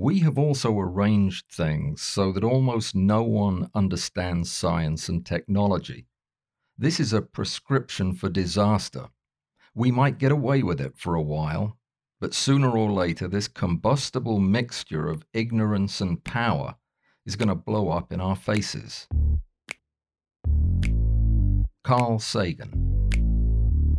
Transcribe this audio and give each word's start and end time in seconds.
we 0.00 0.20
have 0.20 0.38
also 0.38 0.78
arranged 0.78 1.44
things 1.52 2.00
so 2.00 2.32
that 2.32 2.42
almost 2.42 2.94
no 2.94 3.22
one 3.22 3.70
understands 3.74 4.50
science 4.50 5.10
and 5.10 5.26
technology. 5.26 6.06
This 6.78 6.98
is 6.98 7.12
a 7.12 7.20
prescription 7.20 8.14
for 8.14 8.30
disaster. 8.30 9.08
We 9.74 9.90
might 9.90 10.16
get 10.16 10.32
away 10.32 10.62
with 10.62 10.80
it 10.80 10.96
for 10.96 11.14
a 11.14 11.22
while, 11.22 11.76
but 12.18 12.32
sooner 12.32 12.70
or 12.70 12.90
later, 12.90 13.28
this 13.28 13.46
combustible 13.46 14.40
mixture 14.40 15.06
of 15.06 15.26
ignorance 15.34 16.00
and 16.00 16.24
power 16.24 16.76
is 17.26 17.36
going 17.36 17.48
to 17.48 17.54
blow 17.54 17.90
up 17.90 18.10
in 18.10 18.22
our 18.22 18.36
faces. 18.36 19.06
Carl 21.84 22.18
Sagan. 22.18 23.98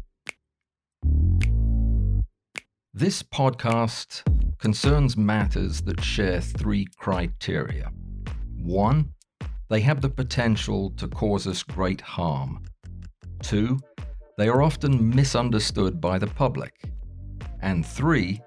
This 2.91 3.21
podcast 3.21 4.23
concerns 4.61 5.17
matters 5.17 5.81
that 5.81 5.99
share 6.03 6.39
three 6.39 6.85
criteria. 6.97 7.91
One, 8.59 9.11
they 9.69 9.81
have 9.81 10.01
the 10.01 10.09
potential 10.09 10.91
to 10.97 11.07
cause 11.07 11.47
us 11.47 11.63
great 11.63 11.99
harm. 11.99 12.63
Two, 13.41 13.79
they 14.37 14.47
are 14.47 14.61
often 14.61 15.15
misunderstood 15.15 15.99
by 15.99 16.19
the 16.19 16.27
public. 16.27 16.73
And 17.63 17.83
three, 17.83 18.39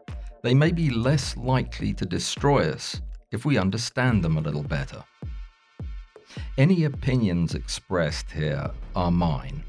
they 0.45 0.55
may 0.55 0.71
be 0.71 0.89
less 0.89 1.37
likely 1.37 1.93
to 1.95 2.07
destroy 2.07 2.71
us 2.71 3.01
if 3.33 3.45
we 3.45 3.59
understand 3.59 4.23
them 4.23 4.39
a 4.39 4.41
little 4.41 4.63
better. 4.63 5.03
Any 6.57 6.85
opinions 6.85 7.57
expressed 7.57 8.31
here 8.31 8.71
are 8.95 9.11
mine. 9.11 9.65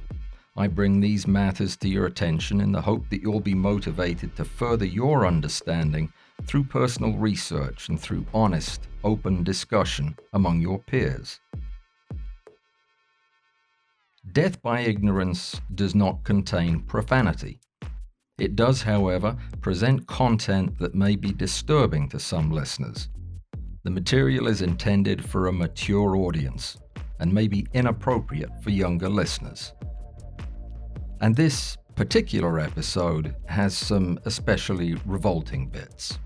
I 0.58 0.67
bring 0.67 1.00
these 1.00 1.27
matters 1.27 1.75
to 1.77 1.89
your 1.89 2.05
attention 2.05 2.62
in 2.62 2.72
the 2.72 2.81
hope 2.81 3.09
that 3.09 3.22
you'll 3.22 3.39
be 3.39 3.55
motivated 3.55 4.36
to 4.36 4.45
further 4.45 4.86
your 4.86 5.25
understanding 5.25 6.14
through 6.45 6.66
personal 6.66 7.13
research 7.13 7.90
and 7.90 7.99
through 7.99 8.26
honest, 8.34 8.88
open 9.03 9.44
discussion 9.44 10.16
among 10.34 10.62
your 10.62 10.80
peers. 10.80 11.40
Death 14.31 14.61
by 14.61 14.81
ignorance 14.81 15.61
does 15.75 15.95
not 15.95 16.23
contain 16.23 16.81
profanity. 16.81 17.59
It 18.38 18.55
does, 18.55 18.81
however, 18.81 19.38
present 19.61 20.08
content 20.08 20.78
that 20.80 20.95
may 20.95 21.16
be 21.16 21.31
disturbing 21.31 22.09
to 22.09 22.20
some 22.20 22.52
listeners. 22.52 23.09
The 23.83 23.92
material 23.92 24.48
is 24.48 24.61
intended 24.61 25.23
for 25.23 25.48
a 25.48 25.53
mature 25.53 26.17
audience 26.17 26.77
and 27.20 27.31
may 27.31 27.48
be 27.48 27.66
inappropriate 27.73 28.50
for 28.61 28.72
younger 28.72 29.08
listeners. 29.08 29.73
And 31.22 31.36
this 31.36 31.77
particular 31.95 32.59
episode 32.59 33.36
has 33.45 33.77
some 33.77 34.20
especially 34.25 34.95
revolting 35.05 35.70
bits. 35.70 36.20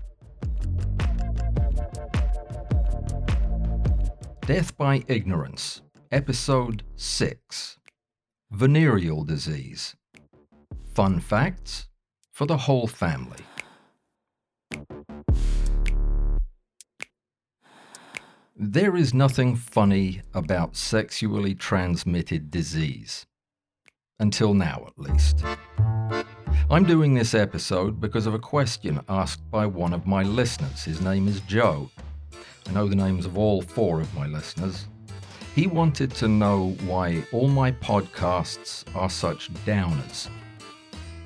Death 4.50 4.76
by 4.76 5.04
Ignorance, 5.06 5.80
Episode 6.10 6.82
6 6.96 7.78
Venereal 8.50 9.22
Disease. 9.22 9.94
Fun 10.92 11.20
facts 11.20 11.86
for 12.32 12.46
the 12.46 12.56
whole 12.56 12.88
family. 12.88 13.44
There 18.56 18.96
is 18.96 19.14
nothing 19.14 19.54
funny 19.54 20.22
about 20.34 20.74
sexually 20.74 21.54
transmitted 21.54 22.50
disease. 22.50 23.26
Until 24.18 24.52
now, 24.52 24.84
at 24.88 24.98
least. 24.98 25.44
I'm 26.68 26.82
doing 26.82 27.14
this 27.14 27.34
episode 27.34 28.00
because 28.00 28.26
of 28.26 28.34
a 28.34 28.40
question 28.40 29.00
asked 29.08 29.48
by 29.48 29.66
one 29.66 29.92
of 29.92 30.08
my 30.08 30.24
listeners. 30.24 30.82
His 30.82 31.00
name 31.00 31.28
is 31.28 31.40
Joe. 31.42 31.88
I 32.68 32.72
know 32.72 32.86
the 32.86 32.94
names 32.94 33.26
of 33.26 33.36
all 33.38 33.62
four 33.62 34.00
of 34.00 34.14
my 34.14 34.26
listeners. 34.26 34.86
He 35.54 35.66
wanted 35.66 36.12
to 36.12 36.28
know 36.28 36.76
why 36.84 37.24
all 37.32 37.48
my 37.48 37.72
podcasts 37.72 38.84
are 38.94 39.10
such 39.10 39.52
downers. 39.66 40.28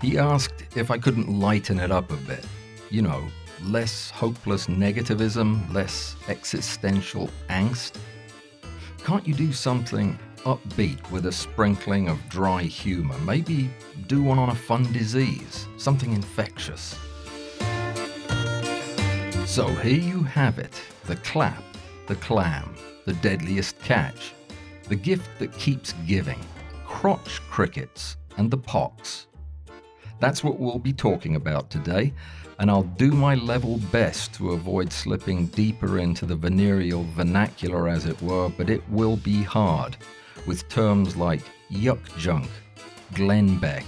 He 0.01 0.19
asked 0.19 0.65
if 0.77 0.91
I 0.91 0.99
couldn't 0.99 1.29
lighten 1.29 1.79
it 1.79 1.91
up 1.91 2.11
a 2.11 2.17
bit. 2.17 2.45
You 2.91 3.03
know, 3.03 3.25
less 3.63 4.11
hopeless 4.11 4.67
negativism, 4.67 5.73
less 5.73 6.17
existential 6.29 7.31
angst. 7.49 7.97
Can't 9.05 9.27
you 9.27 9.35
do 9.35 9.53
something 9.53 10.19
upbeat 10.45 11.11
with 11.11 11.27
a 11.27 11.33
sprinkling 11.33 12.09
of 12.09 12.29
dry 12.29 12.63
humor? 12.63 13.19
Maybe 13.19 13.71
do 14.07 14.23
one 14.23 14.39
on 14.39 14.51
a 14.51 14.55
fun 14.55 14.91
disease, 14.93 15.67
something 15.77 16.13
infectious. 16.13 16.97
So 19.47 19.69
here 19.69 20.01
you 20.01 20.23
have 20.23 20.59
it 20.59 20.83
the 21.05 21.17
clap, 21.17 21.63
the 22.09 22.17
clam, 22.17 22.75
the 23.05 23.13
deadliest 23.15 23.79
catch, 23.81 24.33
the 24.89 24.97
gift 24.97 25.39
that 25.39 25.53
keeps 25.53 25.95
giving, 26.07 26.41
crotch 26.87 27.41
crickets, 27.51 28.17
and 28.37 28.51
the 28.51 28.57
pox. 28.57 29.27
That's 30.19 30.43
what 30.43 30.59
we'll 30.59 30.79
be 30.79 30.95
talking 30.95 31.37
about 31.37 31.71
today, 31.71 32.13
and 32.59 32.71
I'll 32.71 32.83
do 32.83 33.13
my 33.13 33.35
level 33.35 33.79
best 33.93 34.33
to 34.35 34.53
avoid 34.53 34.91
slipping 34.93 35.47
deeper 35.49 35.99
into 35.99 36.25
the 36.27 36.37
venereal 36.37 37.05
vernacular, 37.15 37.89
as 37.89 38.07
it 38.07 38.21
were, 38.23 38.49
but 38.49 38.71
it 38.71 38.83
will 38.89 39.17
be 39.19 39.43
hard, 39.43 39.97
with 40.47 40.69
terms 40.69 41.17
like 41.17 41.43
yuck 41.71 42.01
junk, 42.17 42.49
Glenbeck, 43.13 43.85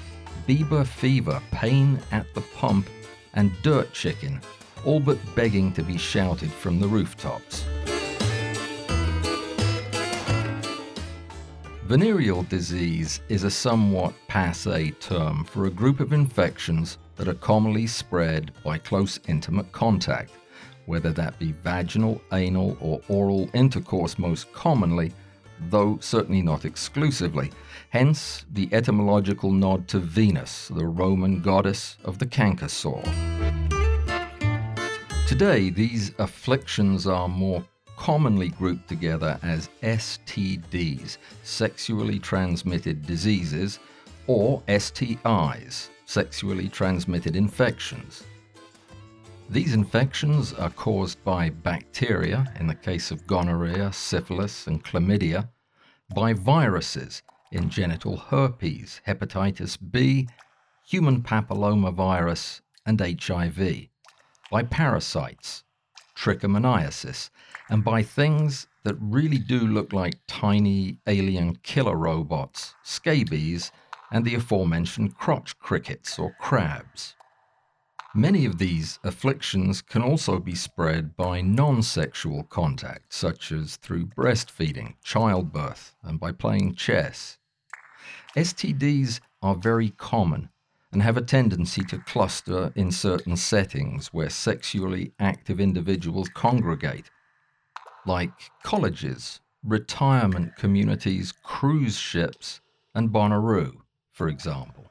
Bieber 0.47 0.87
fever, 0.87 1.43
pain 1.51 1.99
at 2.13 2.33
the 2.35 2.43
pump, 2.43 2.89
and 3.35 3.51
dirt 3.63 3.93
chicken, 3.93 4.41
all 4.87 5.01
but 5.01 5.19
begging 5.35 5.73
to 5.73 5.83
be 5.83 5.99
shouted 5.99 6.51
from 6.51 6.79
the 6.79 6.87
rooftops. 6.87 7.67
Venereal 11.83 12.45
disease 12.45 13.21
is 13.29 13.45
a 13.45 13.51
somewhat 13.51 14.15
passe 14.29 14.91
term 14.93 15.45
for 15.45 15.67
a 15.67 15.71
group 15.71 16.01
of 16.01 16.13
infections 16.13 16.99
that 17.17 17.29
are 17.29 17.35
commonly 17.35 17.87
spread 17.87 18.53
by 18.65 18.79
close 18.79 19.19
intimate 19.27 19.71
contact, 19.73 20.31
whether 20.87 21.13
that 21.13 21.39
be 21.39 21.53
vaginal, 21.53 22.21
anal, 22.33 22.77
or 22.81 23.01
oral 23.09 23.51
intercourse 23.55 24.19
most 24.19 24.53
commonly, 24.53 25.13
though 25.69 25.99
certainly 26.01 26.43
not 26.43 26.65
exclusively. 26.65 27.51
Hence 27.91 28.45
the 28.53 28.69
etymological 28.73 29.51
nod 29.51 29.89
to 29.89 29.99
Venus, 29.99 30.69
the 30.69 30.87
Roman 30.87 31.41
goddess 31.41 31.97
of 32.05 32.19
the 32.19 32.27
canker 32.27 32.69
sore. 32.69 33.03
Today, 35.39 35.69
these 35.69 36.13
afflictions 36.19 37.07
are 37.07 37.29
more 37.29 37.63
commonly 37.99 38.49
grouped 38.49 38.89
together 38.89 39.39
as 39.43 39.69
STDs, 39.83 41.19
sexually 41.43 42.19
transmitted 42.19 43.07
diseases, 43.07 43.79
or 44.27 44.63
STIs, 44.63 45.91
sexually 46.07 46.71
transmitted 46.71 47.37
infections. 47.37 48.25
These 49.51 49.75
infections 49.75 50.55
are 50.55 50.71
caused 50.71 51.23
by 51.23 51.51
bacteria, 51.51 52.51
in 52.59 52.67
the 52.67 52.75
case 52.75 53.11
of 53.11 53.27
gonorrhea, 53.27 53.93
syphilis, 53.93 54.67
and 54.67 54.83
chlamydia, 54.83 55.51
by 56.15 56.33
viruses 56.33 57.23
in 57.53 57.69
genital 57.69 58.17
herpes, 58.17 59.03
hepatitis 59.07 59.77
B, 59.91 60.29
human 60.87 61.21
papillomavirus, 61.21 62.63
and 62.87 62.99
HIV, 62.99 63.91
by 64.51 64.63
parasites, 64.63 65.65
trichomoniasis, 66.17 67.31
and 67.69 67.85
by 67.85 68.03
things 68.03 68.67
that 68.85 68.97
really 69.01 69.39
do 69.39 69.61
look 69.61 69.93
like 69.93 70.15
tiny 70.27 70.99
alien 71.07 71.57
killer 71.63 71.97
robots, 71.97 72.75
scabies, 72.83 73.73
and 74.13 74.25
the 74.25 74.35
aforementioned 74.35 75.17
crotch 75.17 75.59
crickets 75.59 76.19
or 76.19 76.35
crabs. 76.41 77.15
Many 78.15 78.47
of 78.47 78.57
these 78.57 78.99
afflictions 79.05 79.83
can 79.83 80.01
also 80.01 80.39
be 80.39 80.55
spread 80.55 81.17
by 81.17 81.43
non 81.43 81.83
sexual 81.83 82.45
contact, 82.45 83.13
such 83.13 83.53
as 83.53 83.77
through 83.77 84.07
breastfeeding, 84.07 84.95
childbirth, 85.03 85.95
and 86.03 86.19
by 86.19 86.33
playing 86.33 86.77
chess. 86.77 87.37
STDs 88.35 89.21
are 89.43 89.55
very 89.55 89.91
common 89.91 90.49
and 90.93 91.03
have 91.03 91.17
a 91.17 91.23
tendency 91.23 91.83
to 91.85 91.99
cluster 91.99 92.73
in 92.75 92.91
certain 92.91 93.37
settings 93.37 94.09
where 94.09 94.31
sexually 94.31 95.13
active 95.19 95.61
individuals 95.61 96.29
congregate, 96.31 97.11
like 98.07 98.31
colleges, 98.63 99.41
retirement 99.63 100.57
communities, 100.57 101.33
cruise 101.43 101.97
ships, 101.97 102.61
and 102.95 103.11
Bonnaroo, 103.11 103.73
for 104.13 104.29
example. 104.29 104.87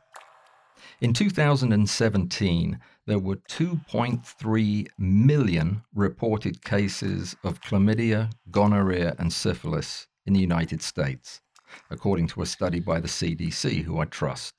In 1.01 1.13
2017, 1.13 2.79
there 3.05 3.19
were 3.19 3.35
2.3 3.35 4.87
million 4.97 5.83
reported 5.93 6.63
cases 6.63 7.35
of 7.43 7.61
chlamydia, 7.61 8.31
gonorrhea, 8.51 9.15
and 9.19 9.31
syphilis 9.31 10.07
in 10.25 10.33
the 10.33 10.39
United 10.39 10.81
States, 10.81 11.41
according 11.89 12.27
to 12.27 12.41
a 12.41 12.45
study 12.45 12.79
by 12.79 12.99
the 12.99 13.07
CDC, 13.07 13.83
who 13.83 13.99
I 13.99 14.05
trust. 14.05 14.53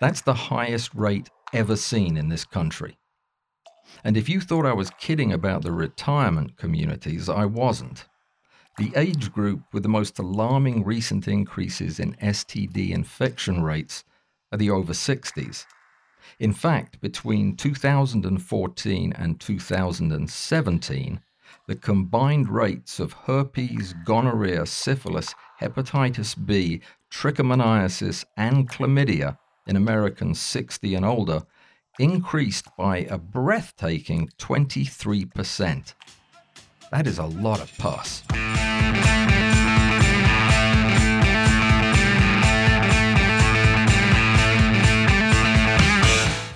That's 0.00 0.22
the 0.22 0.34
highest 0.34 0.94
rate 0.94 1.28
ever 1.52 1.76
seen 1.76 2.16
in 2.16 2.28
this 2.28 2.44
country. 2.44 2.98
And 4.04 4.16
if 4.16 4.28
you 4.28 4.40
thought 4.40 4.66
I 4.66 4.72
was 4.72 4.90
kidding 4.98 5.32
about 5.32 5.62
the 5.62 5.72
retirement 5.72 6.56
communities, 6.56 7.28
I 7.28 7.44
wasn't. 7.44 8.06
The 8.78 8.92
age 8.96 9.32
group 9.32 9.62
with 9.72 9.82
the 9.82 9.88
most 9.88 10.18
alarming 10.18 10.84
recent 10.84 11.28
increases 11.28 12.00
in 12.00 12.14
STD 12.14 12.90
infection 12.90 13.62
rates 13.62 14.04
are 14.50 14.58
the 14.58 14.70
over 14.70 14.92
60s. 14.92 15.66
In 16.38 16.52
fact, 16.52 17.00
between 17.00 17.56
2014 17.56 19.12
and 19.12 19.40
2017, 19.40 21.20
the 21.68 21.76
combined 21.76 22.48
rates 22.48 22.98
of 22.98 23.12
herpes, 23.12 23.94
gonorrhea, 24.04 24.64
syphilis, 24.66 25.34
hepatitis 25.60 26.34
B, 26.46 26.80
trichomoniasis, 27.10 28.24
and 28.36 28.68
chlamydia 28.70 29.36
in 29.66 29.76
Americans 29.76 30.40
60 30.40 30.94
and 30.94 31.04
older 31.04 31.42
increased 31.98 32.66
by 32.76 32.98
a 32.98 33.18
breathtaking 33.18 34.28
23%. 34.38 35.94
That 36.90 37.06
is 37.06 37.18
a 37.18 37.26
lot 37.26 37.60
of 37.60 37.76
pus. 37.78 38.22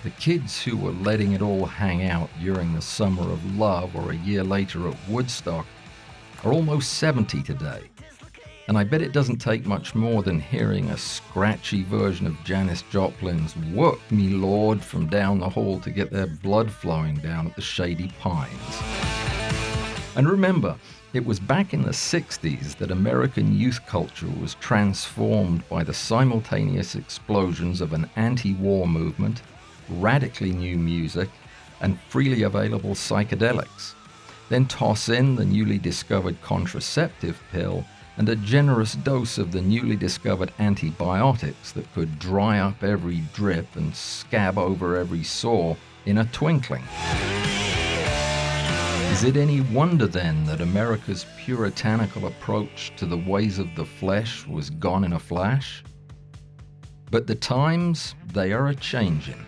The 0.02 0.10
kids 0.18 0.62
who 0.62 0.76
were 0.76 0.92
letting 0.92 1.32
it 1.32 1.42
all 1.42 1.66
hang 1.66 2.04
out 2.04 2.30
during 2.40 2.74
the 2.74 2.82
summer 2.82 3.22
of 3.22 3.56
love 3.56 3.96
or 3.96 4.12
a 4.12 4.16
year 4.16 4.44
later 4.44 4.88
at 4.88 4.96
Woodstock 5.08 5.66
are 6.44 6.52
almost 6.52 6.94
70 6.94 7.42
today. 7.42 7.90
And 8.68 8.76
I 8.76 8.82
bet 8.82 9.00
it 9.00 9.12
doesn't 9.12 9.38
take 9.38 9.64
much 9.64 9.94
more 9.94 10.24
than 10.24 10.40
hearing 10.40 10.90
a 10.90 10.96
scratchy 10.96 11.84
version 11.84 12.26
of 12.26 12.42
Janis 12.42 12.82
Joplin's 12.90 13.56
Work 13.72 14.00
Me 14.10 14.30
Lord 14.30 14.82
from 14.82 15.06
down 15.06 15.38
the 15.38 15.48
hall 15.48 15.78
to 15.80 15.90
get 15.90 16.10
their 16.10 16.26
blood 16.26 16.72
flowing 16.72 17.14
down 17.16 17.46
at 17.46 17.54
the 17.54 17.62
Shady 17.62 18.10
Pines. 18.18 18.82
And 20.16 20.28
remember, 20.28 20.76
it 21.12 21.24
was 21.24 21.38
back 21.38 21.74
in 21.74 21.82
the 21.82 21.90
60s 21.90 22.76
that 22.78 22.90
American 22.90 23.56
youth 23.56 23.80
culture 23.86 24.30
was 24.40 24.54
transformed 24.56 25.66
by 25.68 25.84
the 25.84 25.94
simultaneous 25.94 26.96
explosions 26.96 27.80
of 27.80 27.92
an 27.92 28.10
anti 28.16 28.54
war 28.54 28.88
movement, 28.88 29.42
radically 29.88 30.50
new 30.50 30.76
music, 30.76 31.28
and 31.80 32.00
freely 32.08 32.42
available 32.42 32.96
psychedelics. 32.96 33.94
Then 34.48 34.66
toss 34.66 35.08
in 35.08 35.36
the 35.36 35.44
newly 35.44 35.78
discovered 35.78 36.42
contraceptive 36.42 37.40
pill 37.52 37.84
and 38.16 38.28
a 38.28 38.36
generous 38.36 38.94
dose 38.94 39.38
of 39.38 39.52
the 39.52 39.60
newly 39.60 39.96
discovered 39.96 40.52
antibiotics 40.58 41.72
that 41.72 41.92
could 41.92 42.18
dry 42.18 42.58
up 42.58 42.82
every 42.82 43.22
drip 43.34 43.76
and 43.76 43.94
scab 43.94 44.58
over 44.58 44.96
every 44.96 45.22
sore 45.22 45.76
in 46.06 46.18
a 46.18 46.24
twinkling. 46.26 46.84
Is 49.12 49.24
it 49.24 49.36
any 49.36 49.60
wonder 49.62 50.06
then 50.06 50.44
that 50.44 50.60
America's 50.60 51.26
puritanical 51.38 52.26
approach 52.26 52.92
to 52.96 53.06
the 53.06 53.16
ways 53.16 53.58
of 53.58 53.74
the 53.74 53.84
flesh 53.84 54.46
was 54.46 54.70
gone 54.70 55.04
in 55.04 55.14
a 55.14 55.18
flash? 55.18 55.82
But 57.10 57.26
the 57.26 57.34
times, 57.34 58.14
they 58.32 58.52
are 58.52 58.68
a 58.68 58.74
changin'. 58.74 59.46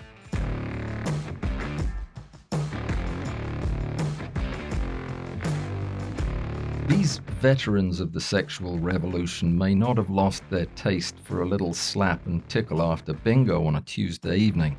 These 6.88 7.18
veterans 7.18 8.00
of 8.00 8.14
the 8.14 8.20
sexual 8.20 8.78
revolution 8.78 9.56
may 9.56 9.74
not 9.74 9.98
have 9.98 10.08
lost 10.08 10.42
their 10.48 10.64
taste 10.74 11.16
for 11.22 11.42
a 11.42 11.46
little 11.46 11.74
slap 11.74 12.24
and 12.26 12.48
tickle 12.48 12.80
after 12.80 13.12
bingo 13.12 13.66
on 13.66 13.76
a 13.76 13.82
Tuesday 13.82 14.38
evening, 14.38 14.78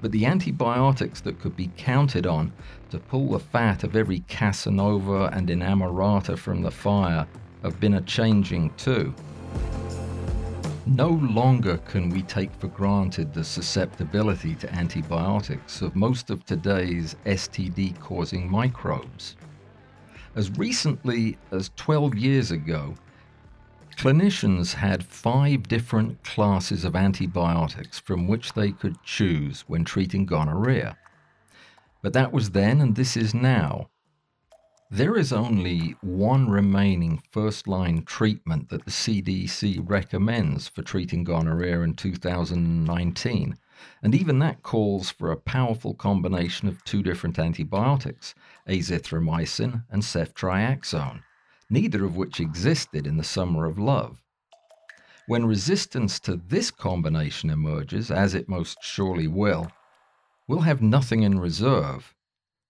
but 0.00 0.12
the 0.12 0.24
antibiotics 0.24 1.20
that 1.22 1.40
could 1.40 1.56
be 1.56 1.72
counted 1.76 2.28
on 2.28 2.52
to 2.90 3.00
pull 3.00 3.32
the 3.32 3.40
fat 3.40 3.82
of 3.82 3.96
every 3.96 4.20
Casanova 4.28 5.30
and 5.32 5.50
inamorata 5.50 6.38
from 6.38 6.62
the 6.62 6.70
fire 6.70 7.26
have 7.64 7.80
been 7.80 7.94
a 7.94 8.02
changing 8.02 8.70
too. 8.76 9.12
No 10.86 11.08
longer 11.08 11.78
can 11.78 12.08
we 12.08 12.22
take 12.22 12.54
for 12.54 12.68
granted 12.68 13.34
the 13.34 13.42
susceptibility 13.42 14.54
to 14.54 14.72
antibiotics 14.72 15.82
of 15.82 15.96
most 15.96 16.30
of 16.30 16.46
today's 16.46 17.16
STD 17.26 17.98
causing 17.98 18.48
microbes. 18.48 19.34
As 20.38 20.56
recently 20.56 21.36
as 21.50 21.72
12 21.74 22.14
years 22.14 22.52
ago, 22.52 22.94
clinicians 23.96 24.74
had 24.74 25.02
five 25.04 25.64
different 25.64 26.22
classes 26.22 26.84
of 26.84 26.94
antibiotics 26.94 27.98
from 27.98 28.28
which 28.28 28.52
they 28.52 28.70
could 28.70 29.02
choose 29.02 29.64
when 29.66 29.84
treating 29.84 30.26
gonorrhea. 30.26 30.96
But 32.02 32.12
that 32.12 32.32
was 32.32 32.50
then, 32.50 32.80
and 32.80 32.94
this 32.94 33.16
is 33.16 33.34
now. 33.34 33.90
There 34.92 35.16
is 35.16 35.32
only 35.32 35.96
one 36.02 36.48
remaining 36.48 37.20
first 37.32 37.66
line 37.66 38.04
treatment 38.04 38.68
that 38.68 38.84
the 38.84 38.92
CDC 38.92 39.82
recommends 39.90 40.68
for 40.68 40.82
treating 40.82 41.24
gonorrhea 41.24 41.80
in 41.80 41.94
2019, 41.94 43.58
and 44.02 44.14
even 44.14 44.38
that 44.38 44.62
calls 44.62 45.10
for 45.10 45.30
a 45.30 45.36
powerful 45.36 45.94
combination 45.94 46.68
of 46.68 46.82
two 46.84 47.02
different 47.02 47.38
antibiotics, 47.38 48.34
azithromycin 48.68 49.84
and 49.90 50.02
ceftriaxone, 50.02 51.22
neither 51.70 52.04
of 52.04 52.16
which 52.16 52.40
existed 52.40 53.06
in 53.06 53.16
the 53.16 53.24
summer 53.24 53.66
of 53.66 53.78
love. 53.78 54.22
When 55.26 55.44
resistance 55.44 56.18
to 56.20 56.36
this 56.36 56.70
combination 56.70 57.50
emerges, 57.50 58.10
as 58.10 58.34
it 58.34 58.48
most 58.48 58.78
surely 58.80 59.28
will, 59.28 59.70
we'll 60.46 60.60
have 60.60 60.80
nothing 60.80 61.22
in 61.22 61.38
reserve. 61.38 62.14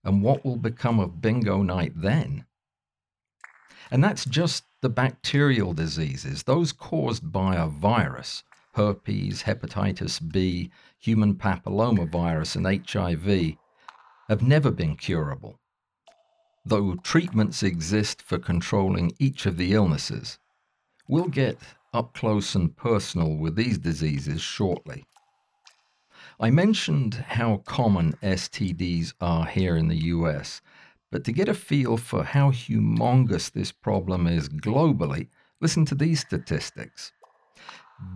And 0.02 0.22
what 0.22 0.44
will 0.44 0.56
become 0.56 0.99
of 0.99 1.20
bingo 1.20 1.62
night 1.62 1.93
then? 1.94 2.46
And 3.90 4.02
that's 4.02 4.25
just 4.25 4.64
the 4.81 4.88
bacterial 4.88 5.72
diseases, 5.72 6.43
those 6.43 6.72
caused 6.72 7.31
by 7.31 7.56
a 7.56 7.66
virus 7.66 8.43
herpes, 8.78 9.42
hepatitis 9.42 10.20
B, 10.32 10.70
human 11.00 11.34
papillomavirus, 11.34 12.54
and 12.54 12.64
HIV 12.88 13.56
have 14.28 14.40
never 14.40 14.70
been 14.70 14.94
curable, 14.94 15.58
though 16.64 16.94
treatments 16.94 17.64
exist 17.64 18.22
for 18.22 18.38
controlling 18.38 19.10
each 19.19 19.46
of 19.46 19.56
the 19.56 19.72
illnesses. 19.72 20.38
We'll 21.08 21.26
get 21.26 21.58
up 21.92 22.14
close 22.14 22.54
and 22.54 22.76
personal 22.76 23.34
with 23.34 23.56
these 23.56 23.78
diseases 23.78 24.40
shortly. 24.40 25.04
I 26.38 26.50
mentioned 26.50 27.14
how 27.14 27.62
common 27.66 28.12
STDs 28.22 29.12
are 29.20 29.46
here 29.46 29.76
in 29.76 29.88
the 29.88 30.04
US, 30.14 30.60
but 31.10 31.24
to 31.24 31.32
get 31.32 31.48
a 31.48 31.54
feel 31.54 31.96
for 31.96 32.22
how 32.22 32.52
humongous 32.52 33.50
this 33.50 33.72
problem 33.72 34.29
is 34.29 34.48
globally, 34.48 35.26
listen 35.60 35.84
to 35.86 35.96
these 35.96 36.20
statistics 36.20 37.10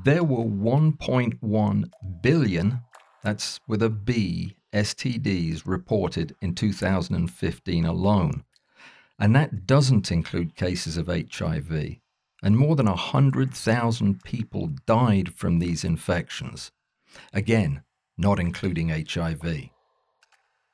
there 0.04 0.24
were 0.24 0.44
1.1 0.44 1.90
billion, 2.22 2.80
that's 3.22 3.60
with 3.66 3.82
a 3.82 3.90
B, 3.90 4.56
STDs 4.72 5.62
reported 5.64 6.34
in 6.40 6.54
2015 6.54 7.84
alone. 7.84 8.44
And 9.18 9.36
that 9.36 9.66
doesn't 9.66 10.10
include 10.10 10.56
cases 10.56 10.96
of 10.96 11.06
HIV. 11.08 11.96
And 12.42 12.56
more 12.56 12.74
than 12.74 12.86
100,000 12.86 14.24
people 14.24 14.70
died 14.86 15.34
from 15.34 15.58
these 15.58 15.84
infections. 15.84 16.72
Again, 17.32 17.82
not 18.16 18.40
including 18.40 18.88
HIV. 18.88 19.70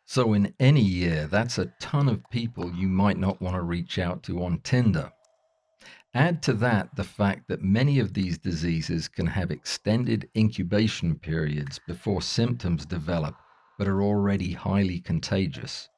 So, 0.07 0.33
in 0.33 0.55
any 0.59 0.81
year, 0.81 1.27
that's 1.27 1.59
a 1.59 1.73
ton 1.81 2.09
of 2.09 2.31
people 2.31 2.73
you 2.73 2.89
might 2.89 3.19
not 3.19 3.43
want 3.43 3.57
to 3.57 3.63
reach 3.63 3.99
out 3.99 4.23
to 4.23 4.43
on 4.43 4.61
Tinder. 4.61 5.13
Add 6.19 6.43
to 6.43 6.53
that 6.55 6.97
the 6.97 7.05
fact 7.05 7.47
that 7.47 7.63
many 7.63 8.01
of 8.01 8.13
these 8.13 8.39
diseases 8.39 9.07
can 9.07 9.29
have 9.29 9.53
extended 9.53 10.29
incubation 10.37 11.15
periods 11.15 11.79
before 11.87 12.23
symptoms 12.23 12.85
develop 12.85 13.37
but 13.79 13.87
are 13.87 14.03
already 14.03 14.53
highly 14.53 14.99
contagious. 14.99 15.89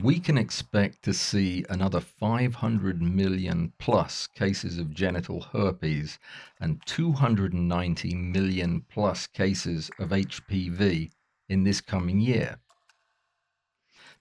We 0.00 0.18
can 0.18 0.38
expect 0.38 1.02
to 1.02 1.12
see 1.12 1.62
another 1.68 2.00
500 2.00 3.02
million 3.02 3.74
plus 3.78 4.26
cases 4.28 4.78
of 4.78 4.94
genital 4.94 5.42
herpes 5.42 6.18
and 6.58 6.80
290 6.86 8.14
million 8.14 8.86
plus 8.88 9.26
cases 9.26 9.90
of 9.98 10.08
HPV 10.08 11.10
in 11.50 11.64
this 11.64 11.82
coming 11.82 12.18
year. 12.18 12.56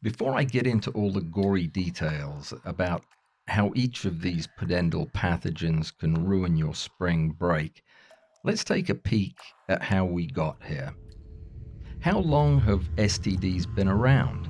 Before 0.01 0.35
I 0.35 0.43
get 0.43 0.67
into 0.67 0.91
all 0.91 1.13
the 1.13 1.21
gory 1.21 1.67
details 1.67 2.53
about 2.65 3.05
how 3.51 3.69
each 3.75 4.05
of 4.05 4.21
these 4.21 4.47
pudendal 4.57 5.11
pathogens 5.11 5.91
can 5.97 6.25
ruin 6.25 6.55
your 6.55 6.73
spring 6.73 7.31
break, 7.31 7.83
let's 8.45 8.63
take 8.63 8.87
a 8.87 8.95
peek 8.95 9.37
at 9.67 9.83
how 9.83 10.05
we 10.05 10.25
got 10.25 10.55
here. 10.63 10.93
How 11.99 12.19
long 12.19 12.61
have 12.61 12.89
STDs 12.95 13.75
been 13.75 13.89
around? 13.89 14.47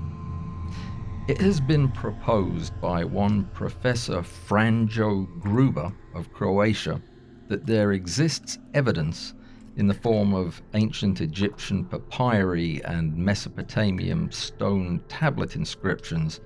It 1.27 1.41
has 1.41 1.60
been 1.60 1.91
proposed 1.91 2.79
by 2.79 3.03
one 3.03 3.46
Professor 3.46 4.22
Franjo 4.22 5.25
Gruber 5.39 5.91
of 6.13 6.31
Croatia 6.31 7.01
that 7.48 7.65
there 7.65 7.93
exists 7.93 8.60
evidence 8.75 9.34
in 9.77 9.88
the 9.88 9.96
form 9.96 10.36
of 10.36 10.62
ancient 10.75 11.22
Egyptian 11.22 11.86
papyri 11.86 12.84
and 12.86 13.17
Mesopotamian 13.17 14.31
stone 14.31 15.01
tablet 15.08 15.55
inscriptions 15.55 16.39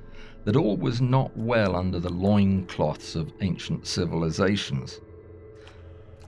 that 0.46 0.56
all 0.56 0.78
was 0.78 1.02
not 1.02 1.36
well 1.36 1.76
under 1.76 2.00
the 2.00 2.14
loincloths 2.14 3.16
of 3.16 3.34
ancient 3.42 3.86
civilizations. 3.86 5.02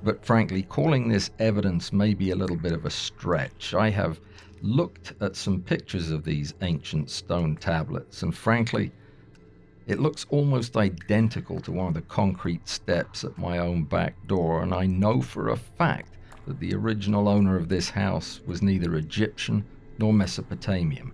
But 0.03 0.25
frankly, 0.25 0.63
calling 0.63 1.07
this 1.07 1.29
evidence 1.39 1.93
may 1.93 2.13
be 2.13 2.31
a 2.31 2.35
little 2.35 2.55
bit 2.55 2.73
of 2.73 2.85
a 2.85 2.89
stretch. 2.89 3.73
I 3.73 3.89
have 3.91 4.19
looked 4.61 5.13
at 5.21 5.35
some 5.35 5.61
pictures 5.61 6.09
of 6.09 6.23
these 6.23 6.55
ancient 6.61 7.11
stone 7.11 7.55
tablets, 7.55 8.23
and 8.23 8.35
frankly, 8.35 8.91
it 9.85 9.99
looks 9.99 10.25
almost 10.29 10.75
identical 10.75 11.59
to 11.61 11.71
one 11.71 11.87
of 11.87 11.93
the 11.93 12.01
concrete 12.01 12.67
steps 12.67 13.23
at 13.23 13.37
my 13.37 13.59
own 13.59 13.83
back 13.83 14.15
door, 14.27 14.63
and 14.63 14.73
I 14.73 14.85
know 14.87 15.21
for 15.21 15.49
a 15.49 15.57
fact 15.57 16.17
that 16.47 16.59
the 16.59 16.73
original 16.73 17.29
owner 17.29 17.55
of 17.55 17.69
this 17.69 17.89
house 17.89 18.41
was 18.45 18.61
neither 18.61 18.95
Egyptian 18.95 19.63
nor 19.99 20.11
Mesopotamian. 20.11 21.11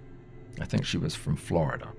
I 0.59 0.65
think 0.65 0.85
she 0.85 0.97
was 0.97 1.15
from 1.15 1.35
Florida. 1.35 1.89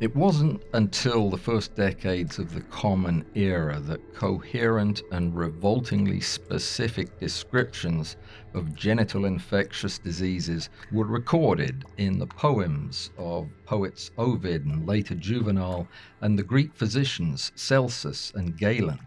It 0.00 0.14
wasn't 0.16 0.64
until 0.72 1.30
the 1.30 1.38
first 1.38 1.76
decades 1.76 2.40
of 2.40 2.52
the 2.52 2.62
Common 2.62 3.24
Era 3.36 3.78
that 3.78 4.12
coherent 4.12 5.02
and 5.12 5.36
revoltingly 5.36 6.20
specific 6.20 7.20
descriptions 7.20 8.16
of 8.54 8.74
genital 8.74 9.24
infectious 9.24 9.98
diseases 9.98 10.68
were 10.90 11.06
recorded 11.06 11.84
in 11.96 12.18
the 12.18 12.26
poems 12.26 13.12
of 13.16 13.48
poets 13.66 14.10
Ovid 14.18 14.64
and 14.66 14.84
later 14.84 15.14
Juvenal 15.14 15.86
and 16.22 16.36
the 16.36 16.42
Greek 16.42 16.74
physicians 16.74 17.52
Celsus 17.54 18.32
and 18.34 18.58
Galen. 18.58 18.98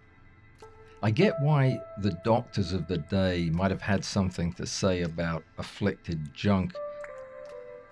I 1.04 1.12
get 1.12 1.40
why 1.42 1.82
the 2.02 2.18
doctors 2.24 2.72
of 2.72 2.88
the 2.88 3.00
day 3.00 3.50
might 3.52 3.72
have 3.72 3.82
had 3.82 4.06
something 4.06 4.54
to 4.54 4.66
say 4.66 5.02
about 5.02 5.44
afflicted 5.58 6.34
junk, 6.34 6.74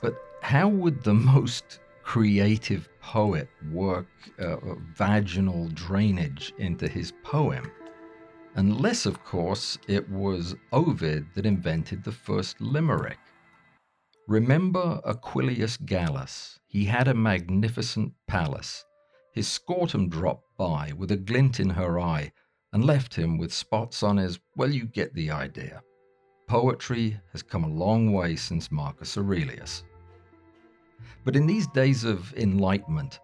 but 0.02 0.16
how 0.42 0.70
would 0.70 1.04
the 1.04 1.14
most 1.14 1.82
creative 2.06 2.88
poet 3.02 3.50
work 3.72 4.08
uh, 4.40 4.58
vaginal 4.94 5.68
drainage 5.70 6.54
into 6.60 6.88
his 6.88 7.12
poem. 7.24 7.70
Unless, 8.54 9.08
of 9.08 9.24
course, 9.26 9.78
it 9.88 10.08
was 10.10 10.56
Ovid 10.72 11.26
that 11.34 11.48
invented 11.48 12.04
the 12.04 12.12
first 12.12 12.62
limerick. 12.62 13.18
Remember 14.28 15.02
Aquilius 15.04 15.78
Gallus. 15.78 16.60
He 16.68 16.86
had 16.86 17.08
a 17.08 17.14
magnificent 17.14 18.14
palace. 18.28 18.86
His 19.34 19.48
scortum 19.48 20.08
dropped 20.08 20.56
by 20.58 20.94
with 20.96 21.12
a 21.12 21.18
glint 21.18 21.60
in 21.60 21.72
her 21.72 22.00
eye 22.00 22.32
and 22.72 22.86
left 22.86 23.16
him 23.16 23.38
with 23.38 23.52
spots 23.52 24.04
on 24.04 24.18
his. 24.18 24.40
Well, 24.56 24.72
you 24.72 24.86
get 24.86 25.14
the 25.16 25.32
idea. 25.32 25.82
Poetry 26.48 27.20
has 27.32 27.42
come 27.42 27.64
a 27.64 27.68
long 27.68 28.14
way 28.14 28.36
since 28.36 28.72
Marcus 28.72 29.18
Aurelius. 29.18 29.84
But 31.26 31.36
in 31.36 31.48
these 31.48 31.68
days 31.68 32.04
of 32.04 32.34
enlightenment, 32.36 33.20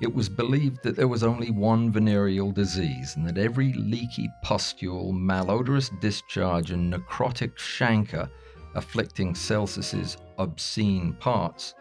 it 0.00 0.12
was 0.12 0.28
believed 0.28 0.82
that 0.82 0.96
there 0.96 1.06
was 1.06 1.22
only 1.22 1.50
one 1.50 1.90
venereal 1.90 2.50
disease 2.50 3.14
and 3.14 3.26
that 3.28 3.36
every 3.36 3.74
leaky 3.74 4.30
pustule, 4.42 5.12
malodorous 5.12 5.90
discharge, 6.00 6.70
and 6.70 6.90
necrotic 6.92 7.54
chancre 7.56 8.30
afflicting 8.74 9.34
Celsus's 9.34 10.16
obscene 10.38 11.12
parts 11.20 11.74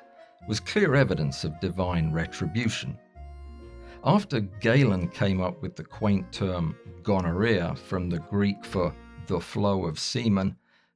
was 0.48 0.60
clear 0.60 0.94
evidence 0.94 1.46
of 1.46 1.60
divine 1.62 2.12
retribution. 2.12 2.98
After 4.04 4.42
Galen 4.42 5.08
came 5.08 5.42
up 5.42 5.62
with 5.62 5.76
the 5.78 5.84
quaint 5.84 6.32
term 6.32 6.76
gonorrhea 7.02 7.76
from 7.76 8.10
the 8.10 8.20
Greek 8.20 8.64
for 8.66 8.94
the 9.28 9.40
flow 9.40 9.86
of 9.86 9.98
semen, 9.98 10.56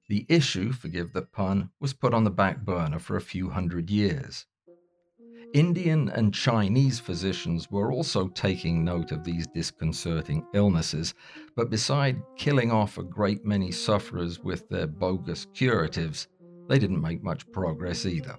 the 0.09 0.25
issue, 0.27 0.71
forgive 0.71 1.13
the 1.13 1.21
pun, 1.21 1.69
was 1.79 1.93
put 1.93 2.13
on 2.13 2.23
the 2.23 2.31
back 2.31 2.65
burner 2.65 2.99
for 2.99 3.15
a 3.15 3.21
few 3.21 3.49
hundred 3.49 3.89
years. 3.89 4.47
Indian 5.53 6.09
and 6.09 6.33
Chinese 6.33 6.99
physicians 6.99 7.71
were 7.71 7.91
also 7.91 8.27
taking 8.27 8.83
note 8.83 9.11
of 9.11 9.23
these 9.23 9.47
disconcerting 9.47 10.45
illnesses, 10.53 11.13
but 11.55 11.69
beside 11.69 12.21
killing 12.37 12.71
off 12.71 12.97
a 12.97 13.03
great 13.03 13.45
many 13.45 13.71
sufferers 13.71 14.39
with 14.39 14.67
their 14.69 14.87
bogus 14.87 15.47
curatives, 15.53 16.27
they 16.67 16.77
didn't 16.77 17.01
make 17.01 17.23
much 17.23 17.49
progress 17.51 18.05
either. 18.05 18.37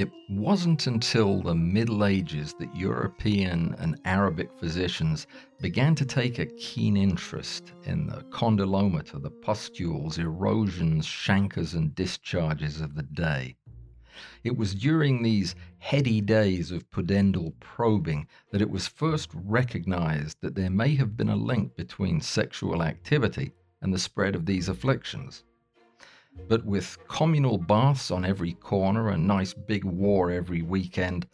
It 0.00 0.10
wasn't 0.30 0.86
until 0.86 1.42
the 1.42 1.54
Middle 1.54 2.06
Ages 2.06 2.54
that 2.58 2.74
European 2.74 3.74
and 3.78 4.00
Arabic 4.06 4.50
physicians 4.58 5.26
began 5.60 5.94
to 5.96 6.06
take 6.06 6.38
a 6.38 6.46
keen 6.46 6.96
interest 6.96 7.74
in 7.84 8.06
the 8.06 8.22
condylomata, 8.30 9.20
the 9.20 9.30
pustules, 9.30 10.16
erosions, 10.16 11.06
chancres, 11.06 11.74
and 11.74 11.94
discharges 11.94 12.80
of 12.80 12.94
the 12.94 13.02
day. 13.02 13.56
It 14.42 14.56
was 14.56 14.74
during 14.74 15.22
these 15.22 15.54
heady 15.76 16.22
days 16.22 16.70
of 16.70 16.90
pudendal 16.90 17.52
probing 17.60 18.26
that 18.52 18.62
it 18.62 18.70
was 18.70 18.88
first 18.88 19.28
recognized 19.34 20.38
that 20.40 20.54
there 20.54 20.70
may 20.70 20.94
have 20.94 21.14
been 21.14 21.28
a 21.28 21.36
link 21.36 21.76
between 21.76 22.22
sexual 22.22 22.82
activity 22.82 23.52
and 23.82 23.92
the 23.92 23.98
spread 23.98 24.34
of 24.34 24.46
these 24.46 24.70
afflictions. 24.70 25.44
But 26.48 26.64
with 26.64 26.98
communal 27.08 27.58
baths 27.58 28.10
on 28.10 28.24
every 28.24 28.54
corner, 28.54 29.10
a 29.10 29.16
nice 29.18 29.54
big 29.54 29.84
war 29.84 30.30
every 30.30 30.62
weekend, 30.62 31.26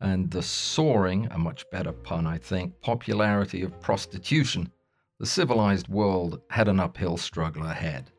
and 0.00 0.30
the 0.30 0.42
soaring, 0.42 1.28
a 1.30 1.38
much 1.38 1.64
better 1.70 1.92
pun, 1.92 2.26
I 2.26 2.38
think, 2.38 2.80
popularity 2.80 3.62
of 3.62 3.80
prostitution, 3.80 4.70
the 5.18 5.26
civilized 5.26 5.88
world 5.88 6.40
had 6.50 6.68
an 6.68 6.80
uphill 6.80 7.16
struggle 7.16 7.64
ahead. 7.64 8.10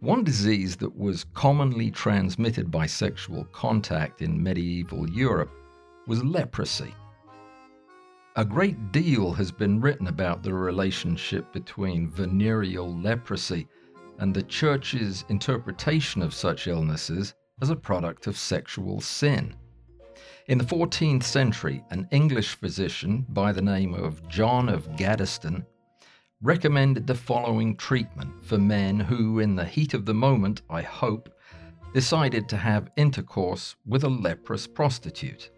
One 0.00 0.24
disease 0.24 0.76
that 0.76 0.96
was 0.96 1.24
commonly 1.34 1.90
transmitted 1.90 2.70
by 2.70 2.86
sexual 2.86 3.44
contact 3.52 4.22
in 4.22 4.42
medieval 4.42 5.08
Europe 5.10 5.52
was 6.06 6.24
leprosy. 6.24 6.94
A 8.36 8.44
great 8.44 8.92
deal 8.92 9.32
has 9.32 9.50
been 9.50 9.80
written 9.80 10.06
about 10.06 10.42
the 10.42 10.54
relationship 10.54 11.52
between 11.52 12.08
venereal 12.08 12.96
leprosy 12.98 13.68
and 14.20 14.34
the 14.34 14.42
Church's 14.42 15.24
interpretation 15.30 16.20
of 16.20 16.34
such 16.34 16.66
illnesses 16.66 17.34
as 17.62 17.70
a 17.70 17.76
product 17.76 18.26
of 18.26 18.36
sexual 18.36 19.00
sin. 19.00 19.54
In 20.46 20.58
the 20.58 20.64
14th 20.64 21.22
century, 21.22 21.82
an 21.90 22.06
English 22.10 22.54
physician 22.54 23.24
by 23.30 23.50
the 23.50 23.62
name 23.62 23.94
of 23.94 24.26
John 24.28 24.68
of 24.68 24.86
Gaddesden 24.96 25.64
recommended 26.42 27.06
the 27.06 27.14
following 27.14 27.76
treatment 27.76 28.30
for 28.44 28.58
men 28.58 29.00
who, 29.00 29.38
in 29.40 29.56
the 29.56 29.64
heat 29.64 29.94
of 29.94 30.04
the 30.04 30.14
moment, 30.14 30.62
I 30.68 30.82
hope, 30.82 31.30
decided 31.94 32.48
to 32.48 32.56
have 32.58 32.90
intercourse 32.96 33.74
with 33.86 34.04
a 34.04 34.08
leprous 34.08 34.66
prostitute. 34.66 35.50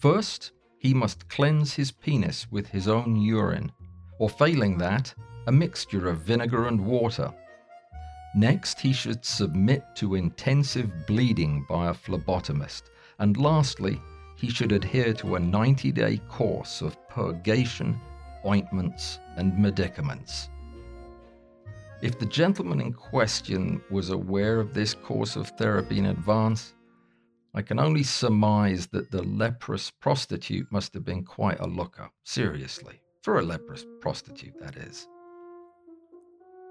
First, 0.00 0.52
he 0.78 0.94
must 0.94 1.28
cleanse 1.28 1.74
his 1.74 1.90
penis 1.90 2.46
with 2.52 2.68
his 2.68 2.86
own 2.86 3.16
urine, 3.16 3.72
or 4.20 4.30
failing 4.30 4.78
that, 4.78 5.12
a 5.48 5.52
mixture 5.52 6.08
of 6.08 6.20
vinegar 6.20 6.68
and 6.68 6.84
water 6.84 7.32
Next, 8.34 8.80
he 8.80 8.92
should 8.92 9.24
submit 9.24 9.84
to 9.96 10.14
intensive 10.14 11.06
bleeding 11.06 11.64
by 11.68 11.88
a 11.88 11.94
phlebotomist. 11.94 12.82
And 13.18 13.36
lastly, 13.36 14.00
he 14.36 14.50
should 14.50 14.72
adhere 14.72 15.12
to 15.14 15.34
a 15.34 15.40
90 15.40 15.92
day 15.92 16.18
course 16.28 16.82
of 16.82 16.96
purgation, 17.08 18.00
ointments, 18.44 19.18
and 19.36 19.58
medicaments. 19.58 20.50
If 22.00 22.18
the 22.18 22.26
gentleman 22.26 22.80
in 22.80 22.92
question 22.92 23.82
was 23.90 24.10
aware 24.10 24.60
of 24.60 24.72
this 24.72 24.94
course 24.94 25.34
of 25.34 25.48
therapy 25.50 25.98
in 25.98 26.06
advance, 26.06 26.74
I 27.54 27.62
can 27.62 27.80
only 27.80 28.04
surmise 28.04 28.86
that 28.88 29.10
the 29.10 29.22
leprous 29.22 29.90
prostitute 29.90 30.70
must 30.70 30.94
have 30.94 31.04
been 31.04 31.24
quite 31.24 31.58
a 31.58 31.66
looker, 31.66 32.08
seriously, 32.22 33.00
for 33.22 33.40
a 33.40 33.42
leprous 33.42 33.84
prostitute, 34.00 34.60
that 34.60 34.76
is. 34.76 35.08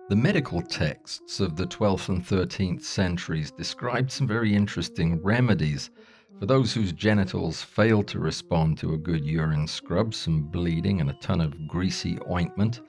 The 0.09 0.15
medical 0.15 0.61
texts 0.61 1.41
of 1.41 1.57
the 1.57 1.67
12th 1.67 2.07
and 2.07 2.25
13th 2.25 2.81
centuries 2.81 3.51
described 3.51 4.09
some 4.09 4.25
very 4.25 4.55
interesting 4.55 5.21
remedies 5.21 5.89
for 6.39 6.45
those 6.45 6.73
whose 6.73 6.93
genitals 6.93 7.61
failed 7.61 8.07
to 8.07 8.19
respond 8.19 8.77
to 8.77 8.93
a 8.93 8.97
good 8.97 9.25
urine 9.25 9.67
scrub, 9.67 10.13
some 10.13 10.43
bleeding, 10.43 11.01
and 11.01 11.09
a 11.09 11.17
ton 11.19 11.41
of 11.41 11.67
greasy 11.67 12.17
ointment. 12.31 12.79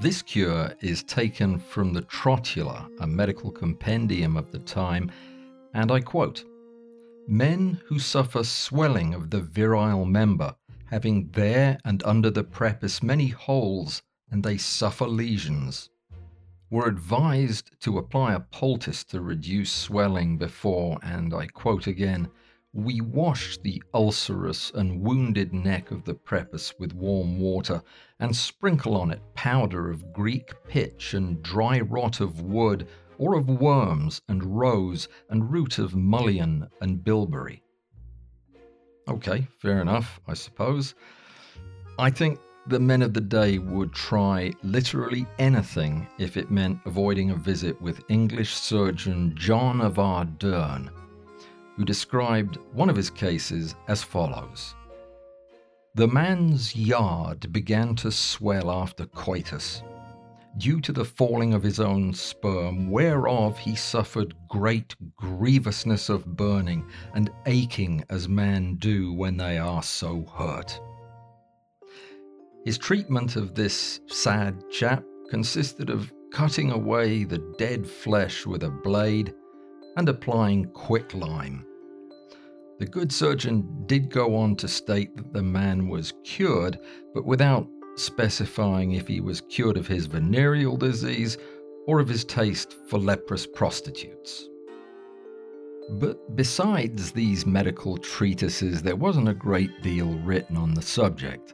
This 0.00 0.22
cure 0.22 0.72
is 0.80 1.02
taken 1.02 1.58
from 1.58 1.92
the 1.92 2.02
Trotula, 2.04 2.88
a 3.00 3.06
medical 3.06 3.50
compendium 3.50 4.38
of 4.38 4.50
the 4.50 4.60
time, 4.60 5.10
and 5.74 5.92
I 5.92 6.00
quote 6.00 6.42
Men 7.28 7.78
who 7.84 7.98
suffer 7.98 8.44
swelling 8.44 9.12
of 9.12 9.28
the 9.28 9.42
virile 9.42 10.06
member, 10.06 10.56
having 10.86 11.28
there 11.32 11.76
and 11.84 12.02
under 12.04 12.30
the 12.30 12.44
prepuce 12.44 13.02
many 13.02 13.28
holes 13.28 14.00
and 14.32 14.42
they 14.42 14.56
suffer 14.56 15.06
lesions, 15.06 15.90
were 16.70 16.88
advised 16.88 17.70
to 17.80 17.98
apply 17.98 18.32
a 18.32 18.40
poultice 18.40 19.04
to 19.04 19.20
reduce 19.20 19.70
swelling 19.70 20.38
before, 20.38 20.98
and 21.02 21.34
I 21.34 21.46
quote 21.46 21.86
again, 21.86 22.28
we 22.72 23.02
wash 23.02 23.58
the 23.58 23.82
ulcerous 23.92 24.72
and 24.74 25.02
wounded 25.02 25.52
neck 25.52 25.90
of 25.90 26.04
the 26.04 26.14
prepuce 26.14 26.72
with 26.78 26.94
warm 26.94 27.38
water 27.38 27.82
and 28.18 28.34
sprinkle 28.34 28.96
on 28.96 29.10
it 29.10 29.20
powder 29.34 29.90
of 29.90 30.14
Greek 30.14 30.52
pitch 30.66 31.12
and 31.12 31.42
dry 31.42 31.80
rot 31.80 32.20
of 32.20 32.40
wood 32.40 32.88
or 33.18 33.34
of 33.34 33.50
worms 33.50 34.22
and 34.28 34.58
rose 34.58 35.08
and 35.28 35.52
root 35.52 35.78
of 35.78 35.94
mullein 35.94 36.66
and 36.80 37.04
bilberry. 37.04 37.62
Okay, 39.06 39.46
fair 39.58 39.82
enough, 39.82 40.18
I 40.26 40.32
suppose. 40.32 40.94
I 41.98 42.08
think 42.08 42.40
the 42.68 42.78
men 42.78 43.02
of 43.02 43.12
the 43.12 43.20
day 43.20 43.58
would 43.58 43.92
try 43.92 44.52
literally 44.62 45.26
anything 45.38 46.06
if 46.18 46.36
it 46.36 46.50
meant 46.50 46.78
avoiding 46.84 47.30
a 47.30 47.34
visit 47.36 47.80
with 47.82 48.04
English 48.08 48.54
surgeon 48.54 49.34
John 49.34 49.80
of 49.80 49.98
Arderne, 49.98 50.88
who 51.76 51.84
described 51.84 52.58
one 52.72 52.88
of 52.88 52.94
his 52.94 53.10
cases 53.10 53.74
as 53.88 54.04
follows 54.04 54.76
The 55.96 56.06
man's 56.06 56.76
yard 56.76 57.52
began 57.52 57.96
to 57.96 58.12
swell 58.12 58.70
after 58.70 59.06
coitus, 59.06 59.82
due 60.56 60.80
to 60.82 60.92
the 60.92 61.04
falling 61.04 61.54
of 61.54 61.64
his 61.64 61.80
own 61.80 62.14
sperm, 62.14 62.92
whereof 62.92 63.58
he 63.58 63.74
suffered 63.74 64.36
great 64.48 64.94
grievousness 65.16 66.08
of 66.08 66.36
burning 66.36 66.86
and 67.12 67.28
aching 67.46 68.04
as 68.08 68.28
men 68.28 68.76
do 68.76 69.12
when 69.12 69.36
they 69.36 69.58
are 69.58 69.82
so 69.82 70.22
hurt. 70.36 70.80
His 72.64 72.78
treatment 72.78 73.34
of 73.34 73.54
this 73.54 74.00
sad 74.06 74.62
chap 74.70 75.04
consisted 75.28 75.90
of 75.90 76.12
cutting 76.30 76.70
away 76.70 77.24
the 77.24 77.38
dead 77.58 77.86
flesh 77.86 78.46
with 78.46 78.62
a 78.62 78.70
blade 78.70 79.34
and 79.96 80.08
applying 80.08 80.66
quicklime. 80.66 81.66
The 82.78 82.86
good 82.86 83.12
surgeon 83.12 83.84
did 83.86 84.10
go 84.10 84.36
on 84.36 84.56
to 84.56 84.68
state 84.68 85.16
that 85.16 85.32
the 85.32 85.42
man 85.42 85.88
was 85.88 86.14
cured, 86.24 86.78
but 87.14 87.24
without 87.24 87.68
specifying 87.96 88.92
if 88.92 89.08
he 89.08 89.20
was 89.20 89.42
cured 89.42 89.76
of 89.76 89.86
his 89.86 90.06
venereal 90.06 90.76
disease 90.76 91.38
or 91.86 91.98
of 91.98 92.08
his 92.08 92.24
taste 92.24 92.76
for 92.88 92.98
leprous 92.98 93.46
prostitutes. 93.46 94.48
But 95.90 96.36
besides 96.36 97.10
these 97.10 97.44
medical 97.44 97.98
treatises, 97.98 98.82
there 98.82 98.96
wasn't 98.96 99.28
a 99.28 99.34
great 99.34 99.82
deal 99.82 100.16
written 100.20 100.56
on 100.56 100.74
the 100.74 100.82
subject. 100.82 101.52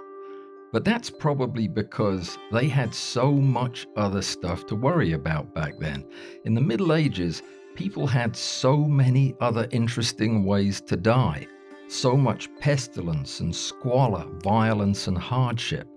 But 0.70 0.84
that's 0.84 1.08
probably 1.08 1.66
because 1.66 2.36
they 2.52 2.68
had 2.68 2.94
so 2.94 3.32
much 3.32 3.86
other 3.96 4.22
stuff 4.22 4.66
to 4.66 4.74
worry 4.74 5.12
about 5.12 5.54
back 5.54 5.78
then. 5.78 6.04
In 6.44 6.54
the 6.54 6.60
Middle 6.60 6.92
Ages, 6.92 7.42
people 7.74 8.06
had 8.06 8.36
so 8.36 8.76
many 8.76 9.34
other 9.40 9.66
interesting 9.70 10.44
ways 10.44 10.80
to 10.82 10.96
die, 10.96 11.46
so 11.88 12.16
much 12.16 12.50
pestilence 12.60 13.40
and 13.40 13.54
squalor, 13.54 14.26
violence 14.42 15.06
and 15.06 15.16
hardship. 15.16 15.88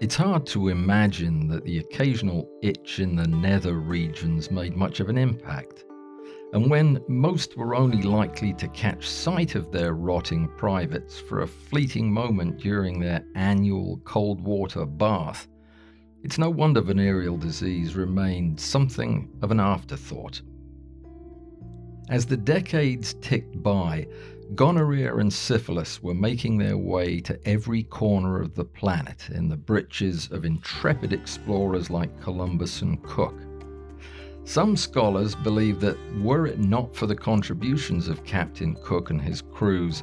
It's 0.00 0.16
hard 0.16 0.46
to 0.46 0.68
imagine 0.68 1.46
that 1.48 1.64
the 1.64 1.78
occasional 1.78 2.48
itch 2.62 2.98
in 2.98 3.14
the 3.14 3.26
nether 3.26 3.74
regions 3.74 4.50
made 4.50 4.76
much 4.76 5.00
of 5.00 5.08
an 5.08 5.18
impact 5.18 5.84
and 6.54 6.70
when 6.70 7.02
most 7.08 7.56
were 7.56 7.74
only 7.74 8.00
likely 8.02 8.54
to 8.54 8.68
catch 8.68 9.08
sight 9.08 9.56
of 9.56 9.72
their 9.72 9.92
rotting 9.92 10.48
privates 10.56 11.18
for 11.18 11.42
a 11.42 11.48
fleeting 11.48 12.12
moment 12.12 12.58
during 12.58 13.00
their 13.00 13.24
annual 13.34 14.00
cold 14.04 14.40
water 14.40 14.86
bath, 14.86 15.48
it's 16.22 16.38
no 16.38 16.48
wonder 16.48 16.80
venereal 16.80 17.36
disease 17.36 17.96
remained 17.96 18.60
something 18.60 19.28
of 19.42 19.50
an 19.50 19.58
afterthought. 19.58 20.40
As 22.08 22.24
the 22.24 22.36
decades 22.36 23.14
ticked 23.14 23.60
by, 23.60 24.06
gonorrhea 24.54 25.12
and 25.16 25.32
syphilis 25.32 26.04
were 26.04 26.14
making 26.14 26.58
their 26.58 26.78
way 26.78 27.18
to 27.22 27.48
every 27.48 27.82
corner 27.82 28.40
of 28.40 28.54
the 28.54 28.64
planet 28.64 29.28
in 29.30 29.48
the 29.48 29.56
breeches 29.56 30.28
of 30.30 30.44
intrepid 30.44 31.12
explorers 31.12 31.90
like 31.90 32.22
Columbus 32.22 32.80
and 32.82 33.02
Cook. 33.02 33.34
Some 34.46 34.76
scholars 34.76 35.34
believe 35.34 35.80
that 35.80 35.96
were 36.20 36.46
it 36.46 36.58
not 36.58 36.94
for 36.94 37.06
the 37.06 37.16
contributions 37.16 38.08
of 38.08 38.24
Captain 38.24 38.76
Cook 38.82 39.08
and 39.08 39.20
his 39.20 39.40
crews, 39.40 40.02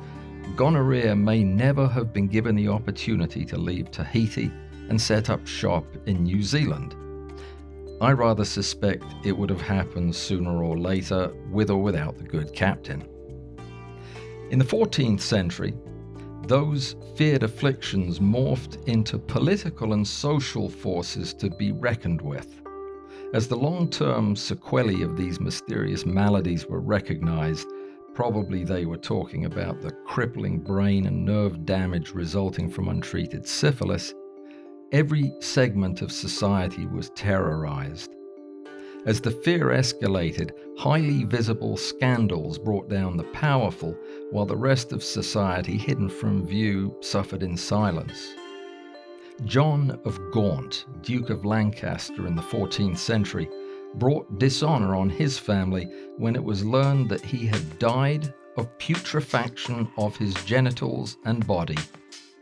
gonorrhea 0.55 1.15
may 1.15 1.43
never 1.43 1.88
have 1.88 2.12
been 2.12 2.27
given 2.27 2.55
the 2.55 2.68
opportunity 2.68 3.46
to 3.46 3.57
leave 3.57 3.92
Tahiti 3.92 4.51
and 4.89 5.00
set 5.00 5.29
up 5.29 5.46
shop 5.46 5.85
in 6.07 6.24
New 6.24 6.42
Zealand. 6.42 6.96
I 8.01 8.13
rather 8.13 8.44
suspect 8.44 9.05
it 9.24 9.37
would 9.37 9.51
have 9.51 9.61
happened 9.61 10.16
sooner 10.16 10.63
or 10.63 10.75
later, 10.75 11.31
with 11.51 11.70
or 11.70 11.81
without 11.81 12.18
the 12.18 12.24
good 12.24 12.51
captain. 12.51 13.07
In 14.50 14.57
the 14.57 14.66
14th 14.66 15.22
century, 15.22 15.75
those 16.48 16.96
feared 17.16 17.44
afflictions 17.44 18.20
morphed 18.20 18.85
into 18.87 19.20
political 19.20 19.94
and 19.94 20.05
social 20.05 20.68
forces 20.68 21.31
to 21.35 21.51
be 21.51 21.72
reckoned 21.72 22.22
with. 22.22 22.60
As 23.33 23.48
the 23.48 23.55
long 23.55 23.89
term 23.89 24.35
sequelae 24.35 25.03
of 25.03 25.15
these 25.15 25.39
mysterious 25.39 26.05
maladies 26.05 26.67
were 26.67 26.81
recognized, 26.81 27.65
probably 28.13 28.65
they 28.65 28.85
were 28.85 28.98
talking 28.98 29.46
about 29.46 29.79
the 29.79 29.91
crippling 30.05 30.59
brain 30.59 31.07
and 31.07 31.24
nerve 31.24 31.65
damage 31.65 32.11
resulting 32.11 32.70
from 32.70 32.89
untreated 32.89 33.48
syphilis, 33.48 34.13
every 34.91 35.31
segment 35.39 36.01
of 36.01 36.11
society 36.11 36.85
was 36.87 37.09
terrorized. 37.11 38.11
As 39.05 39.22
the 39.22 39.31
fear 39.31 39.67
escalated, 39.67 40.51
highly 40.77 41.24
visible 41.24 41.77
scandals 41.77 42.59
brought 42.59 42.89
down 42.89 43.15
the 43.15 43.24
powerful, 43.31 43.98
while 44.31 44.46
the 44.46 44.57
rest 44.57 44.91
of 44.91 45.01
society, 45.01 45.77
hidden 45.77 46.09
from 46.09 46.46
view, 46.46 46.94
suffered 47.00 47.44
in 47.44 47.55
silence. 47.55 48.35
John 49.46 50.00
of 50.05 50.20
Gaunt, 50.31 50.85
Duke 51.01 51.29
of 51.29 51.46
Lancaster 51.46 52.27
in 52.27 52.35
the 52.35 52.41
14th 52.41 52.98
century, 52.98 53.50
brought 53.96 54.39
dishonor 54.39 54.96
on 54.96 55.09
his 55.09 55.37
family 55.37 55.85
when 56.17 56.35
it 56.35 56.44
was 56.44 56.63
learned 56.63 57.09
that 57.09 57.25
he 57.25 57.46
had 57.46 57.79
died 57.79 58.33
of 58.57 58.77
putrefaction 58.77 59.89
of 59.98 60.15
his 60.15 60.33
genitals 60.46 61.17
and 61.25 61.46
body, 61.48 61.77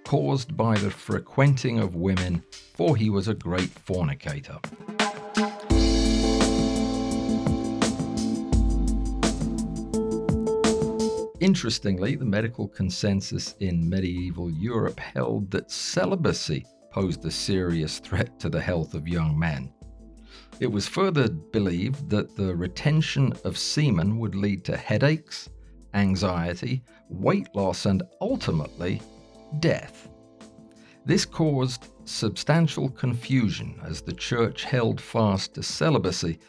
caused 0.06 0.58
by 0.58 0.78
the 0.78 0.91
frequenting 0.91 1.80
of 1.80 1.95
women, 1.95 2.43
for 2.73 2.95
he 2.95 3.10
was 3.10 3.28
a 3.28 3.34
great 3.34 3.69
fornicator. 3.69 4.60
Interestingly, 11.39 12.15
the 12.15 12.25
medical 12.25 12.67
consensus 12.67 13.56
in 13.62 13.89
medieval 13.89 14.52
Europe 14.52 14.99
held 14.99 15.49
that 15.52 15.71
celibacy 15.71 16.65
posed 16.91 17.23
a 17.25 17.32
serious 17.32 17.99
threat 17.99 18.39
to 18.39 18.49
the 18.49 18.62
health 18.62 18.93
of 18.93 19.08
young 19.08 19.38
men. 19.38 19.71
It 20.60 20.71
was 20.71 20.88
further 20.88 21.30
believed 21.30 22.10
that 22.10 22.36
the 22.36 22.56
retention 22.56 23.34
of 23.45 23.58
semen 23.58 24.19
would 24.19 24.36
lead 24.36 24.65
to 24.65 24.75
headaches, 24.75 25.49
anxiety, 25.93 26.84
weight 27.10 27.47
loss, 27.56 27.86
and 27.86 28.04
ultimately 28.21 29.02
death. 29.60 30.10
This 31.06 31.25
caused 31.25 31.88
substantial 32.06 32.89
confusion 32.89 33.80
as 33.84 34.02
the 34.02 34.13
church 34.13 34.63
held 34.63 34.99
fast 34.99 35.56
to 35.56 35.63
celibacy 35.63 36.39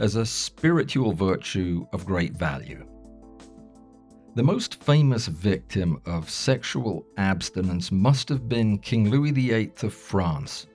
as 0.00 0.16
a 0.16 0.26
spiritual 0.26 1.12
virtue 1.12 1.86
of 1.92 2.06
great 2.06 2.32
value. 2.32 2.84
The 4.40 4.46
most 4.46 4.82
famous 4.82 5.26
victim 5.26 6.00
of 6.06 6.30
sexual 6.30 7.04
abstinence 7.18 7.92
must 7.92 8.30
have 8.30 8.48
been 8.48 8.78
King 8.78 9.10
Louis 9.10 9.32
VIII 9.32 9.72
of 9.82 9.92
France. 9.92 10.66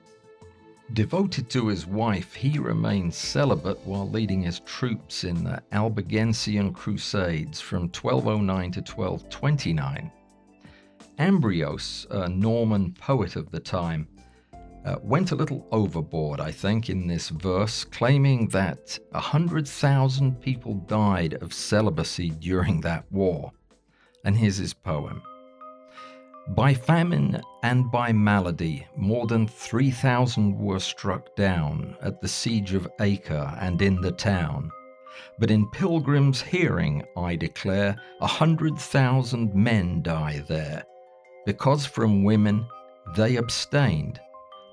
Devoted 0.94 1.50
to 1.50 1.70
his 1.70 1.88
wife, 1.88 2.36
he 2.36 2.60
remained 2.60 3.12
celibate 3.12 3.80
while 3.84 4.08
leading 4.08 4.44
his 4.44 4.60
troops 4.60 5.24
in 5.24 5.44
the 5.44 5.64
Albigensian 5.72 6.74
Crusades 6.74 7.60
from 7.60 7.90
1209 7.90 8.72
to 8.74 8.82
1229. 8.82 10.12
Ambrose, 11.18 12.06
a 12.12 12.30
Norman 12.30 12.94
poet 12.94 13.36
of 13.36 13.50
the 13.50 13.60
time, 13.60 14.08
uh, 14.86 14.98
went 15.02 15.32
a 15.32 15.36
little 15.36 15.66
overboard, 15.72 16.40
I 16.40 16.52
think, 16.52 16.90
in 16.90 17.08
this 17.08 17.30
verse, 17.30 17.84
claiming 17.84 18.48
that 18.50 19.00
100,000 19.12 20.40
people 20.40 20.76
died 20.76 21.34
of 21.42 21.54
celibacy 21.54 22.30
during 22.30 22.82
that 22.82 23.12
war. 23.12 23.52
And 24.24 24.38
here's 24.38 24.58
his 24.58 24.74
poem 24.74 25.24
By 26.50 26.76
famine 26.76 27.42
and 27.64 27.92
by 27.92 28.12
malady, 28.14 28.86
more 28.96 29.26
than 29.26 29.48
3,000 29.48 30.58
were 30.58 30.80
struck 30.80 31.36
down 31.36 31.98
at 32.02 32.22
the 32.22 32.28
siege 32.28 32.76
of 32.76 32.88
Acre 33.00 33.58
and 33.60 33.82
in 33.82 34.02
the 34.02 34.12
town. 34.12 34.72
But 35.40 35.50
in 35.50 35.70
pilgrims' 35.72 36.42
hearing, 36.42 37.04
I 37.18 37.36
declare, 37.36 37.96
a 38.22 38.28
hundred 38.28 38.78
thousand 38.78 39.56
men 39.56 40.04
die 40.04 40.44
there, 40.48 40.84
because 41.46 41.86
from 41.86 42.24
women 42.24 42.68
they 43.16 43.38
abstained 43.38 44.20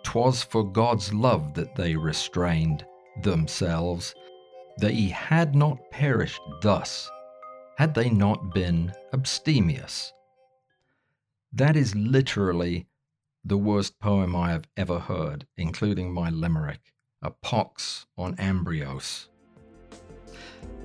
'Twas 0.03 0.43
for 0.43 0.65
God's 0.65 1.13
love 1.13 1.55
that 1.55 1.75
they 1.75 1.97
restrained 1.97 2.85
themselves. 3.23 4.15
They 4.79 5.07
had 5.07 5.55
not 5.55 5.91
perished 5.91 6.41
thus, 6.61 7.11
had 7.77 7.95
they 7.95 8.11
not 8.11 8.55
been 8.55 8.93
abstemious. 9.13 10.13
That 11.53 11.77
is 11.77 11.95
literally 11.95 12.87
the 13.45 13.59
worst 13.59 13.99
poem 13.99 14.35
I 14.35 14.51
have 14.51 14.67
ever 14.77 14.99
heard, 14.99 15.47
including 15.57 16.13
my 16.13 16.31
limerick, 16.31 16.93
a 17.21 17.31
pox 17.31 18.07
on 18.17 18.37
Ambroise. 18.37 19.29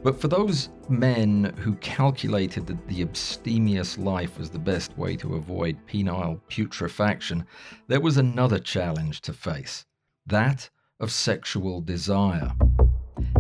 But 0.08 0.22
for 0.22 0.30
those 0.30 0.70
men 0.88 1.54
who 1.58 1.76
calculated 1.76 2.66
that 2.68 2.88
the 2.88 3.02
abstemious 3.02 3.98
life 3.98 4.40
was 4.40 4.50
the 4.50 4.58
best 4.58 4.98
way 4.98 5.18
to 5.18 5.36
avoid 5.36 5.86
penile 5.86 6.40
putrefaction, 6.48 7.46
there 7.90 8.00
was 8.00 8.16
another 8.16 8.58
challenge 8.58 9.20
to 9.24 9.34
face 9.34 9.84
that 10.26 10.70
of 11.02 11.12
sexual 11.12 11.82
desire. 11.82 12.54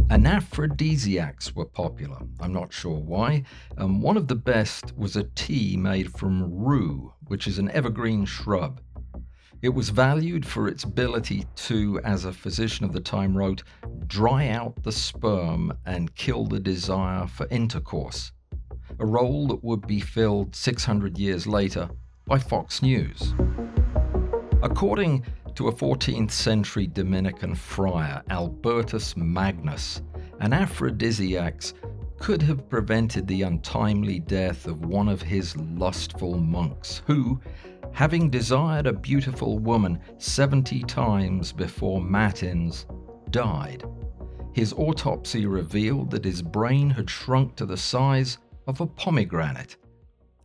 Anaphrodisiacs 0.10 1.56
were 1.56 1.63
popular. 1.63 2.19
I'm 2.41 2.51
not 2.51 2.73
sure 2.73 2.99
why. 2.99 3.43
Um, 3.77 4.01
one 4.01 4.17
of 4.17 4.27
the 4.27 4.36
best 4.36 4.91
was 4.97 5.15
a 5.15 5.23
tea 5.23 5.77
made 5.77 6.17
from 6.17 6.53
rue, 6.53 7.13
which 7.27 7.47
is 7.47 7.60
an 7.60 7.71
evergreen 7.71 8.25
shrub. 8.25 8.82
It 9.63 9.69
was 9.69 9.89
valued 9.89 10.45
for 10.45 10.67
its 10.67 10.83
ability 10.83 11.45
to, 11.55 11.99
as 12.03 12.25
a 12.25 12.31
physician 12.31 12.85
of 12.85 12.93
the 12.93 12.99
time 12.99 13.35
wrote, 13.35 13.63
dry 14.05 14.49
out 14.49 14.83
the 14.83 14.91
sperm 14.91 15.73
and 15.85 16.13
kill 16.13 16.45
the 16.45 16.59
desire 16.59 17.25
for 17.25 17.47
intercourse, 17.47 18.31
a 18.99 19.05
role 19.05 19.47
that 19.47 19.63
would 19.63 19.87
be 19.87 19.99
filled 19.99 20.55
600 20.55 21.17
years 21.17 21.47
later 21.47 21.89
by 22.25 22.37
Fox 22.37 22.83
News. 22.83 23.33
According 24.61 25.25
to 25.55 25.69
a 25.69 25.73
14th 25.73 26.31
century 26.31 26.85
Dominican 26.85 27.55
friar, 27.55 28.21
Albertus 28.29 29.17
Magnus, 29.17 30.03
anaphrodisiacs 30.39 31.73
could 32.19 32.43
have 32.43 32.69
prevented 32.69 33.27
the 33.27 33.41
untimely 33.41 34.19
death 34.19 34.67
of 34.67 34.85
one 34.85 35.09
of 35.09 35.21
his 35.21 35.55
lustful 35.57 36.37
monks, 36.37 37.01
who, 37.07 37.39
having 37.97 38.29
desired 38.29 38.86
a 38.86 38.93
beautiful 38.93 39.57
woman 39.57 39.99
70 40.19 40.83
times 40.83 41.51
before 41.51 41.99
matins, 41.99 42.86
died. 43.31 43.83
His 44.53 44.71
autopsy 44.73 45.47
revealed 45.47 46.12
that 46.12 46.23
his 46.23 46.43
brain 46.43 46.91
had 46.91 47.10
shrunk 47.10 47.55
to 47.55 47.65
the 47.65 47.75
size 47.75 48.38
of 48.67 48.81
a 48.81 48.86
pomegranate 48.86 49.77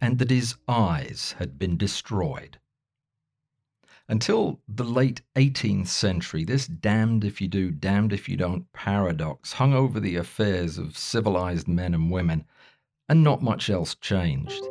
and 0.00 0.18
that 0.18 0.30
his 0.30 0.54
eyes 0.66 1.34
had 1.38 1.58
been 1.58 1.76
destroyed. 1.76 2.58
Until 4.08 4.62
the 4.66 4.84
late 4.84 5.20
18th 5.36 5.88
century, 5.88 6.46
this 6.46 6.66
damned 6.66 7.22
if 7.22 7.42
you 7.42 7.48
do, 7.48 7.70
damned 7.70 8.14
if 8.14 8.30
you 8.30 8.36
don't 8.38 8.72
paradox 8.72 9.52
hung 9.52 9.74
over 9.74 10.00
the 10.00 10.16
affairs 10.16 10.78
of 10.78 10.96
civilized 10.96 11.68
men 11.68 11.92
and 11.92 12.10
women, 12.10 12.46
and 13.10 13.22
not 13.22 13.42
much 13.42 13.68
else 13.68 13.94
changed. 13.94 14.64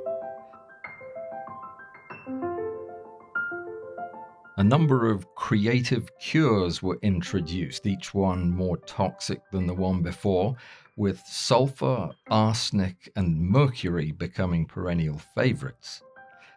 A 4.61 4.63
number 4.63 5.09
of 5.09 5.33
creative 5.33 6.15
cures 6.19 6.83
were 6.83 6.99
introduced, 7.01 7.87
each 7.87 8.13
one 8.13 8.51
more 8.51 8.77
toxic 8.77 9.41
than 9.49 9.65
the 9.65 9.73
one 9.73 10.03
before, 10.03 10.55
with 10.95 11.19
sulfur, 11.25 12.11
arsenic, 12.29 13.11
and 13.15 13.41
mercury 13.41 14.11
becoming 14.11 14.67
perennial 14.67 15.17
favorites. 15.33 16.03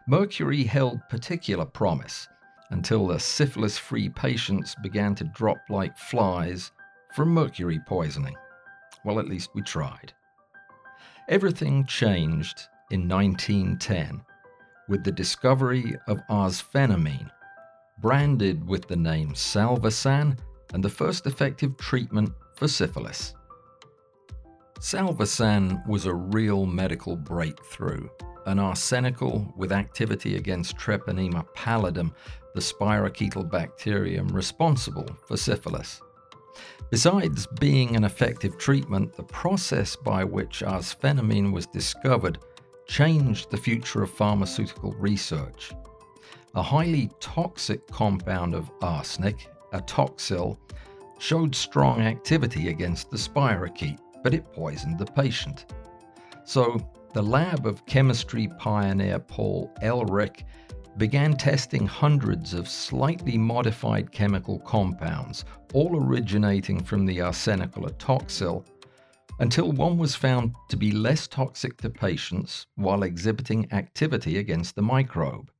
Mercury 0.07 0.61
held 0.61 0.99
particular 1.09 1.65
promise 1.65 2.27
until 2.69 3.07
the 3.07 3.19
syphilis 3.19 3.79
free 3.79 4.09
patients 4.09 4.75
began 4.83 5.15
to 5.15 5.23
drop 5.23 5.57
like 5.71 5.97
flies 5.97 6.73
from 7.15 7.29
mercury 7.29 7.79
poisoning. 7.87 8.35
Well, 9.03 9.19
at 9.19 9.27
least 9.27 9.49
we 9.55 9.63
tried. 9.63 10.13
Everything 11.27 11.87
changed 11.87 12.67
in 12.91 13.09
1910 13.09 14.21
with 14.87 15.03
the 15.03 15.11
discovery 15.11 15.95
of 16.07 16.21
arsphenamine, 16.29 17.31
branded 17.99 18.67
with 18.67 18.87
the 18.87 18.95
name 18.95 19.33
Salvarsan 19.33 20.37
and 20.73 20.83
the 20.83 20.89
first 20.89 21.25
effective 21.25 21.77
treatment 21.77 22.31
for 22.55 22.67
syphilis. 22.67 23.33
Salvarsan 24.79 25.85
was 25.87 26.05
a 26.05 26.13
real 26.13 26.65
medical 26.65 27.15
breakthrough, 27.15 28.07
an 28.45 28.59
arsenical 28.59 29.53
with 29.55 29.71
activity 29.71 30.35
against 30.35 30.77
Treponema 30.77 31.45
pallidum, 31.55 32.13
the 32.53 32.61
spirochetal 32.61 33.49
bacterium 33.49 34.27
responsible 34.27 35.07
for 35.27 35.37
syphilis. 35.37 36.01
Besides 36.89 37.47
being 37.59 37.95
an 37.95 38.03
effective 38.03 38.57
treatment, 38.57 39.13
the 39.13 39.23
process 39.23 39.95
by 39.95 40.23
which 40.23 40.61
arsphenamine 40.61 41.51
was 41.51 41.65
discovered 41.67 42.39
changed 42.87 43.49
the 43.49 43.57
future 43.57 44.03
of 44.03 44.11
pharmaceutical 44.11 44.91
research 44.93 45.73
a 46.55 46.63
highly 46.63 47.09
toxic 47.19 47.85
compound 47.87 48.55
of 48.55 48.71
arsenic, 48.81 49.49
atoxyl, 49.73 50.57
showed 51.19 51.53
strong 51.53 52.01
activity 52.01 52.69
against 52.69 53.11
the 53.11 53.17
spirochete, 53.17 53.99
but 54.23 54.33
it 54.33 54.53
poisoned 54.53 54.97
the 54.97 55.05
patient. 55.05 55.73
So, 56.45 56.79
the 57.13 57.21
lab 57.21 57.65
of 57.65 57.85
chemistry 57.85 58.47
pioneer 58.57 59.19
Paul 59.19 59.73
Ehrlich 59.81 60.45
began 60.97 61.35
testing 61.35 61.85
hundreds 61.85 62.53
of 62.53 62.69
slightly 62.69 63.37
modified 63.37 64.11
chemical 64.13 64.59
compounds, 64.59 65.43
all 65.73 66.01
originating 66.01 66.81
from 66.81 67.05
the 67.05 67.19
arsenical 67.19 67.83
atoxyl, 67.83 68.65
until 69.39 69.73
one 69.73 69.97
was 69.97 70.15
found 70.15 70.55
to 70.69 70.77
be 70.77 70.91
less 70.91 71.27
toxic 71.27 71.75
to 71.81 71.89
patients 71.89 72.67
while 72.75 73.03
exhibiting 73.03 73.67
activity 73.73 74.37
against 74.37 74.75
the 74.75 74.81
microbe. 74.81 75.51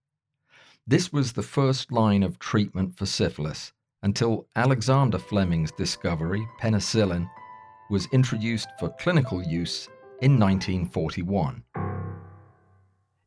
This 0.88 1.12
was 1.12 1.34
the 1.34 1.42
first 1.42 1.92
line 1.92 2.22
of 2.22 2.38
treatment 2.38 2.96
for 2.96 3.08
syphilis 3.08 3.74
until 4.04 4.46
Alexander 4.56 5.18
Fleming's 5.18 5.72
discovery, 5.72 6.48
penicillin, 6.62 7.28
was 7.90 8.08
introduced 8.12 8.68
for 8.80 8.94
clinical 9.00 9.42
use 9.42 9.88
in 10.22 10.40
1941. 10.40 11.64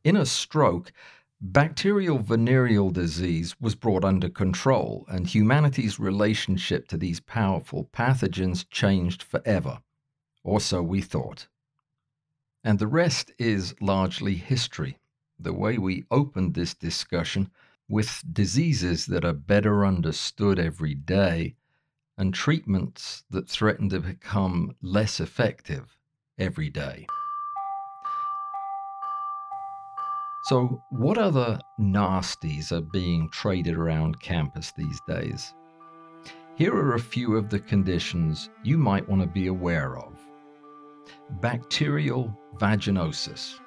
In 0.05 0.15
a 0.15 0.25
stroke, 0.25 0.93
bacterial 1.41 2.19
venereal 2.19 2.91
disease 2.91 3.59
was 3.59 3.75
brought 3.75 4.05
under 4.05 4.29
control, 4.29 5.05
and 5.09 5.27
humanity's 5.27 5.99
relationship 5.99 6.87
to 6.87 6.95
these 6.95 7.19
powerful 7.19 7.89
pathogens 7.91 8.65
changed 8.69 9.21
forever. 9.21 9.81
Or 10.45 10.61
so 10.61 10.81
we 10.81 11.01
thought. 11.01 11.49
And 12.63 12.79
the 12.79 12.87
rest 12.87 13.33
is 13.37 13.75
largely 13.81 14.35
history 14.35 14.97
the 15.39 15.53
way 15.53 15.77
we 15.77 16.05
opened 16.11 16.53
this 16.53 16.73
discussion 16.73 17.49
with 17.87 18.23
diseases 18.31 19.05
that 19.07 19.25
are 19.25 19.33
better 19.33 19.85
understood 19.85 20.59
every 20.59 20.93
day 20.93 21.55
and 22.17 22.33
treatments 22.33 23.23
that 23.29 23.49
threaten 23.49 23.89
to 23.89 23.99
become 23.99 24.75
less 24.81 25.19
effective 25.19 25.97
every 26.37 26.69
day. 26.69 27.07
So, 30.43 30.81
what 30.89 31.17
other 31.17 31.59
nasties 31.79 32.71
are 32.71 32.81
being 32.81 33.29
traded 33.29 33.75
around 33.75 34.19
campus 34.19 34.71
these 34.71 34.99
days? 35.07 35.53
Here 36.55 36.73
are 36.73 36.95
a 36.95 36.99
few 36.99 37.35
of 37.37 37.49
the 37.49 37.59
conditions 37.59 38.49
you 38.63 38.77
might 38.77 39.07
want 39.07 39.21
to 39.21 39.27
be 39.27 39.47
aware 39.47 39.97
of 39.97 40.13
bacterial 41.41 42.37
vaginosis. 42.57 43.59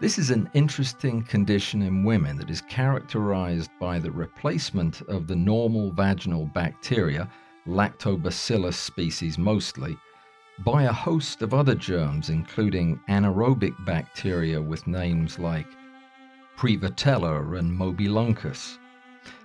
This 0.00 0.18
is 0.18 0.30
an 0.30 0.48
interesting 0.54 1.22
condition 1.22 1.82
in 1.82 2.04
women 2.04 2.36
that 2.38 2.50
is 2.50 2.62
characterized 2.62 3.70
by 3.78 3.98
the 3.98 4.10
replacement 4.10 5.02
of 5.02 5.26
the 5.26 5.36
normal 5.36 5.90
vaginal 5.90 6.46
bacteria, 6.46 7.28
lactobacillus 7.66 8.76
species 8.76 9.38
mostly, 9.38 9.98
by 10.64 10.84
a 10.84 10.92
host 10.92 11.42
of 11.42 11.52
other 11.52 11.74
germs, 11.74 12.30
including 12.30 13.00
anaerobic 13.08 13.74
bacteria 13.84 14.60
with 14.60 14.86
names 14.86 15.38
like 15.38 15.66
Prevotella 16.56 17.58
and 17.58 17.70
Mobiluncus. 17.70 18.78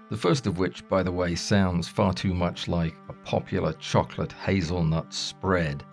The 0.10 0.17
first 0.17 0.48
of 0.48 0.58
which, 0.58 0.88
by 0.88 1.04
the 1.04 1.12
way, 1.12 1.36
sounds 1.36 1.88
far 1.88 2.13
too 2.13 2.34
much 2.34 2.67
like 2.67 2.96
a 3.10 3.13
popular 3.13 3.74
chocolate 3.74 4.32
hazelnut 4.34 5.13
spread. 5.13 5.84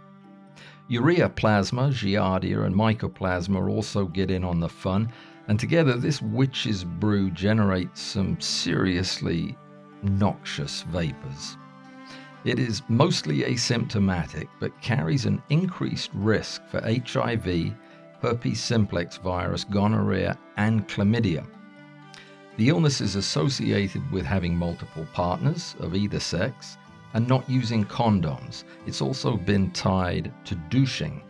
Ureaplasma, 0.90 1.92
Giardia, 1.92 2.64
and 2.64 2.74
Mycoplasma 2.74 3.68
also 3.68 4.07
get 4.07 4.31
in 4.31 4.42
on 4.42 4.59
the 4.59 4.70
fun, 4.70 5.12
and 5.46 5.61
together 5.61 5.94
this 5.94 6.22
witch's 6.22 6.83
brew 6.83 7.31
generates 7.31 8.01
some 8.01 8.40
seriously 8.40 9.55
noxious 10.03 10.83
vapors. 10.83 11.59
It 12.44 12.59
is 12.59 12.83
mostly 12.88 13.40
asymptomatic 13.40 14.48
but 14.61 14.81
carries 14.81 15.27
an 15.27 15.42
increased 15.51 16.11
risk 16.14 16.62
for 16.68 16.81
HIV, 16.81 17.74
herpes 18.22 18.61
simplex 18.61 19.18
virus, 19.18 19.64
gonorrhea, 19.64 20.38
and 20.57 20.88
chlamydia. 20.88 21.46
The 22.57 22.70
illness 22.70 23.03
is 23.03 23.14
associated 23.14 24.11
with 24.11 24.24
having 24.24 24.57
multiple 24.57 25.07
partners 25.12 25.77
of 25.81 25.94
either 25.94 26.18
sex 26.18 26.79
and 27.14 27.26
not 27.26 27.48
using 27.48 27.84
condoms. 27.84 28.64
It's 28.86 29.00
also 29.00 29.36
been 29.36 29.70
tied 29.70 30.32
to 30.44 30.54
douching. 30.70 31.22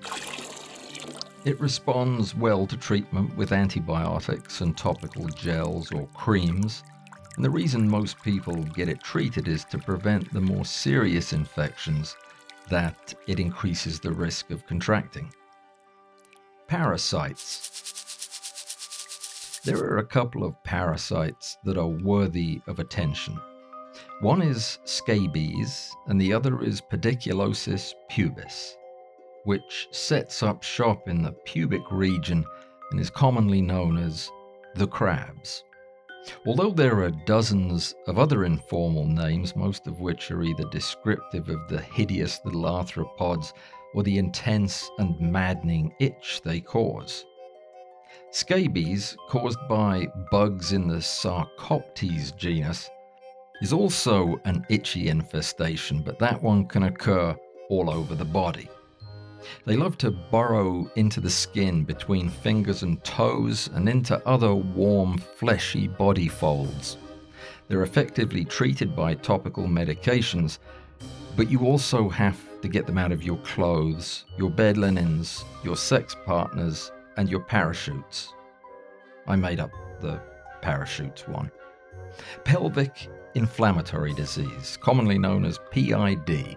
It 1.44 1.60
responds 1.60 2.34
well 2.34 2.66
to 2.66 2.76
treatment 2.76 3.36
with 3.36 3.52
antibiotics 3.52 4.60
and 4.60 4.76
topical 4.76 5.26
gels 5.28 5.92
or 5.92 6.06
creams. 6.08 6.82
And 7.36 7.44
the 7.44 7.50
reason 7.50 7.88
most 7.88 8.20
people 8.22 8.56
get 8.56 8.88
it 8.88 9.02
treated 9.02 9.46
is 9.46 9.64
to 9.66 9.78
prevent 9.78 10.32
the 10.32 10.40
more 10.40 10.64
serious 10.64 11.32
infections 11.32 12.16
that 12.68 13.14
it 13.26 13.38
increases 13.40 14.00
the 14.00 14.12
risk 14.12 14.50
of 14.50 14.66
contracting. 14.66 15.32
Parasites. 16.66 17.76
There 19.64 19.78
are 19.78 19.98
a 19.98 20.04
couple 20.04 20.44
of 20.44 20.62
parasites 20.64 21.56
that 21.64 21.78
are 21.78 21.86
worthy 21.86 22.60
of 22.66 22.78
attention. 22.78 23.40
One 24.20 24.42
is 24.42 24.79
scabies, 24.85 25.94
and 26.07 26.20
the 26.20 26.33
other 26.33 26.62
is 26.62 26.81
pediculosis 26.81 27.94
pubis, 28.09 28.77
which 29.44 29.88
sets 29.90 30.42
up 30.42 30.62
shop 30.62 31.09
in 31.09 31.22
the 31.22 31.33
pubic 31.33 31.90
region 31.90 32.44
and 32.90 33.01
is 33.01 33.11
commonly 33.11 33.62
known 33.62 33.96
as 33.96 34.31
the 34.74 34.87
crabs. 34.87 35.64
Although 36.46 36.72
there 36.72 37.03
are 37.03 37.11
dozens 37.11 37.94
of 38.07 38.18
other 38.18 38.44
informal 38.44 39.07
names, 39.07 39.57
most 39.57 39.87
of 39.87 40.01
which 40.01 40.31
are 40.31 40.42
either 40.42 40.64
descriptive 40.70 41.48
of 41.48 41.68
the 41.68 41.81
hideous 41.81 42.40
little 42.44 42.64
arthropods 42.64 43.53
or 43.94 44.03
the 44.03 44.18
intense 44.18 44.90
and 44.98 45.18
maddening 45.20 45.94
itch 46.01 46.42
they 46.44 46.61
cause. 46.61 47.24
Scabies, 48.31 49.16
caused 49.29 49.59
by 49.68 50.07
bugs 50.31 50.72
in 50.72 50.88
the 50.88 51.01
Sarcoptes 51.01 52.33
genus, 52.37 52.90
is 53.61 53.73
also 53.73 54.40
an 54.44 54.64
itchy 54.68 55.09
infestation, 55.09 56.03
but 56.03 56.18
that 56.18 56.42
one 56.42 56.66
can 56.66 56.85
occur 56.85 57.37
all 57.68 57.90
over 57.90 58.14
the 58.14 58.25
body. 58.25 58.68
They 59.64 59.77
love 59.77 59.99
to 59.99 60.11
burrow 60.11 60.90
into 60.97 61.21
the 61.21 61.31
skin 61.31 61.85
between 61.85 62.29
fingers 62.29 62.83
and 62.83 63.03
toes 63.05 63.71
and 63.75 63.88
into 63.88 64.27
other 64.27 64.55
warm, 64.55 65.18
fleshy 65.18 65.88
body 65.88 66.29
folds. 66.29 66.97
They're 67.68 67.83
effectively 67.83 68.44
treated 68.44 68.97
by 68.97 69.14
topical 69.14 69.66
medications, 69.66 70.59
but 71.37 71.51
you 71.51 71.61
also 71.61 72.09
have 72.09 72.38
to 72.62 72.68
get 72.68 72.87
them 72.87 72.99
out 72.99 73.12
of 73.12 73.23
your 73.23 73.37
clothes, 73.38 74.25
your 74.37 74.51
bed 74.51 74.77
linens, 74.77 75.44
your 75.62 75.77
sex 75.77 76.16
partners, 76.25 76.90
and 77.16 77.29
your 77.29 77.40
parachutes. 77.40 78.35
I 79.27 79.37
made 79.37 79.61
up 79.61 79.71
the 80.01 80.21
parachutes 80.62 81.29
one. 81.29 81.51
Pelvic 82.44 83.09
inflammatory 83.34 84.14
disease, 84.14 84.78
commonly 84.80 85.18
known 85.18 85.44
as 85.44 85.58
PID. 85.70 86.56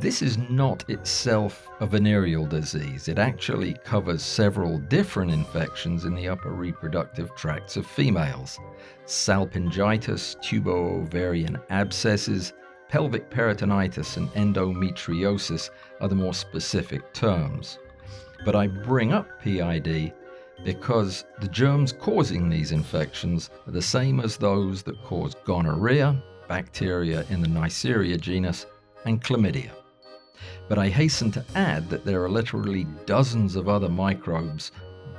This 0.00 0.20
is 0.20 0.36
not 0.36 0.88
itself 0.90 1.68
a 1.80 1.86
venereal 1.86 2.46
disease. 2.46 3.08
It 3.08 3.18
actually 3.18 3.74
covers 3.84 4.22
several 4.22 4.78
different 4.78 5.30
infections 5.30 6.04
in 6.04 6.14
the 6.14 6.28
upper 6.28 6.50
reproductive 6.50 7.34
tracts 7.34 7.76
of 7.76 7.86
females 7.86 8.58
salpingitis, 9.06 10.36
tubo-ovarian 10.42 11.56
abscesses, 11.70 12.52
pelvic 12.88 13.30
peritonitis, 13.30 14.16
and 14.16 14.28
endometriosis 14.30 15.70
are 16.00 16.08
the 16.08 16.14
more 16.14 16.34
specific 16.34 17.12
terms. 17.12 17.78
But 18.44 18.56
I 18.56 18.66
bring 18.66 19.12
up 19.12 19.40
PID 19.40 20.12
because 20.64 21.24
the 21.40 21.48
germs 21.48 21.92
causing 21.92 22.48
these 22.48 22.72
infections 22.72 23.50
are 23.66 23.72
the 23.72 23.82
same 23.82 24.20
as 24.20 24.36
those 24.36 24.82
that 24.82 25.02
cause 25.04 25.34
gonorrhea, 25.44 26.20
bacteria 26.48 27.24
in 27.30 27.40
the 27.40 27.48
Neisseria 27.48 28.20
genus, 28.20 28.66
and 29.04 29.22
chlamydia. 29.22 29.70
But 30.68 30.78
I 30.78 30.88
hasten 30.88 31.30
to 31.32 31.44
add 31.54 31.88
that 31.90 32.04
there 32.04 32.22
are 32.24 32.28
literally 32.28 32.86
dozens 33.06 33.56
of 33.56 33.68
other 33.68 33.88
microbes 33.88 34.72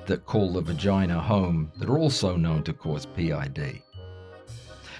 that 0.06 0.26
call 0.26 0.54
the 0.54 0.62
vagina 0.62 1.19
home 1.19 1.71
that 1.78 1.89
are 1.89 1.97
also 1.97 2.36
known 2.36 2.63
to 2.63 2.73
cause 2.73 3.06
PID. 3.06 3.82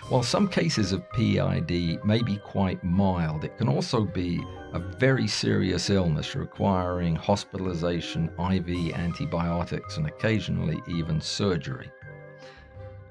While 0.10 0.24
some 0.24 0.48
cases 0.48 0.94
of 0.94 1.10
PID 1.12 2.06
may 2.06 2.22
be 2.22 2.38
quite 2.38 2.82
mild, 2.84 3.44
it 3.44 3.58
can 3.58 3.68
also 3.68 4.06
be 4.06 4.42
a 4.78 4.98
very 5.00 5.28
serious 5.28 5.90
illness 5.90 6.36
requiring 6.36 7.16
hospitalization, 7.16 8.30
IV 8.38 8.94
antibiotics, 8.94 9.98
and 9.98 10.06
occasionally 10.06 10.80
even 10.88 11.20
surgery. 11.20 11.90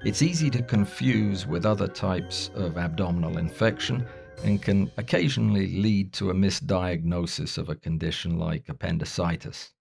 It's 0.05 0.21
easy 0.21 0.49
to 0.51 0.63
confuse 0.63 1.45
with 1.45 1.65
other 1.65 1.89
types 1.89 2.51
of 2.55 2.77
abdominal 2.77 3.37
infection 3.37 4.07
and 4.45 4.61
can 4.61 4.89
occasionally 4.95 5.67
lead 5.75 6.13
to 6.13 6.29
a 6.29 6.33
misdiagnosis 6.33 7.57
of 7.57 7.67
a 7.67 7.75
condition 7.75 8.39
like 8.39 8.69
appendicitis. 8.69 9.73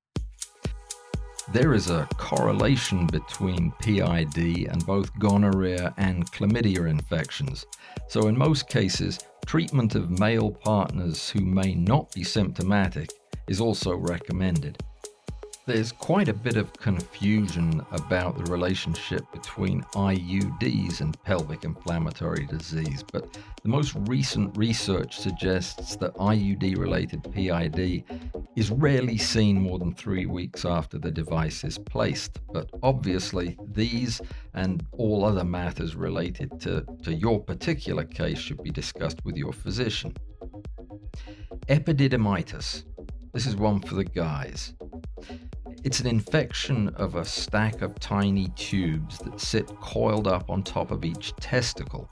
There 1.52 1.74
is 1.74 1.90
a 1.90 2.08
correlation 2.16 3.06
between 3.06 3.72
PID 3.78 4.68
and 4.68 4.84
both 4.84 5.16
gonorrhea 5.20 5.94
and 5.96 6.30
chlamydia 6.32 6.90
infections, 6.90 7.64
so 8.08 8.26
in 8.26 8.36
most 8.36 8.68
cases, 8.68 9.20
treatment 9.46 9.94
of 9.94 10.18
male 10.18 10.50
partners 10.50 11.30
who 11.30 11.40
may 11.40 11.76
not 11.76 12.12
be 12.12 12.24
symptomatic 12.24 13.10
is 13.46 13.60
also 13.60 13.94
recommended. 13.94 14.76
There's 15.66 15.90
quite 15.90 16.28
a 16.28 16.32
bit 16.32 16.56
of 16.56 16.72
confusion 16.74 17.84
about 17.90 18.38
the 18.38 18.52
relationship 18.52 19.24
between 19.32 19.82
IUDs 19.94 21.00
and 21.00 21.20
pelvic 21.24 21.64
inflammatory 21.64 22.46
disease, 22.46 23.02
but 23.02 23.36
the 23.64 23.68
most 23.68 23.96
recent 24.06 24.56
research 24.56 25.18
suggests 25.18 25.96
that 25.96 26.14
IUD 26.14 26.78
related 26.78 27.24
PID 27.32 28.04
is 28.54 28.70
rarely 28.70 29.18
seen 29.18 29.60
more 29.60 29.80
than 29.80 29.92
three 29.92 30.26
weeks 30.26 30.64
after 30.64 30.98
the 30.98 31.10
device 31.10 31.64
is 31.64 31.78
placed. 31.78 32.38
But 32.52 32.70
obviously, 32.84 33.58
these 33.72 34.20
and 34.54 34.86
all 34.92 35.24
other 35.24 35.44
matters 35.44 35.96
related 35.96 36.60
to, 36.60 36.86
to 37.02 37.12
your 37.12 37.40
particular 37.40 38.04
case 38.04 38.38
should 38.38 38.62
be 38.62 38.70
discussed 38.70 39.24
with 39.24 39.36
your 39.36 39.52
physician. 39.52 40.14
Epididymitis. 41.66 42.84
This 43.32 43.46
is 43.46 43.56
one 43.56 43.80
for 43.80 43.96
the 43.96 44.04
guys. 44.04 44.72
It's 45.86 46.00
an 46.00 46.08
infection 46.08 46.88
of 46.96 47.14
a 47.14 47.24
stack 47.24 47.80
of 47.80 48.00
tiny 48.00 48.48
tubes 48.56 49.18
that 49.18 49.40
sit 49.40 49.68
coiled 49.80 50.26
up 50.26 50.50
on 50.50 50.64
top 50.64 50.90
of 50.90 51.04
each 51.04 51.32
testicle. 51.36 52.10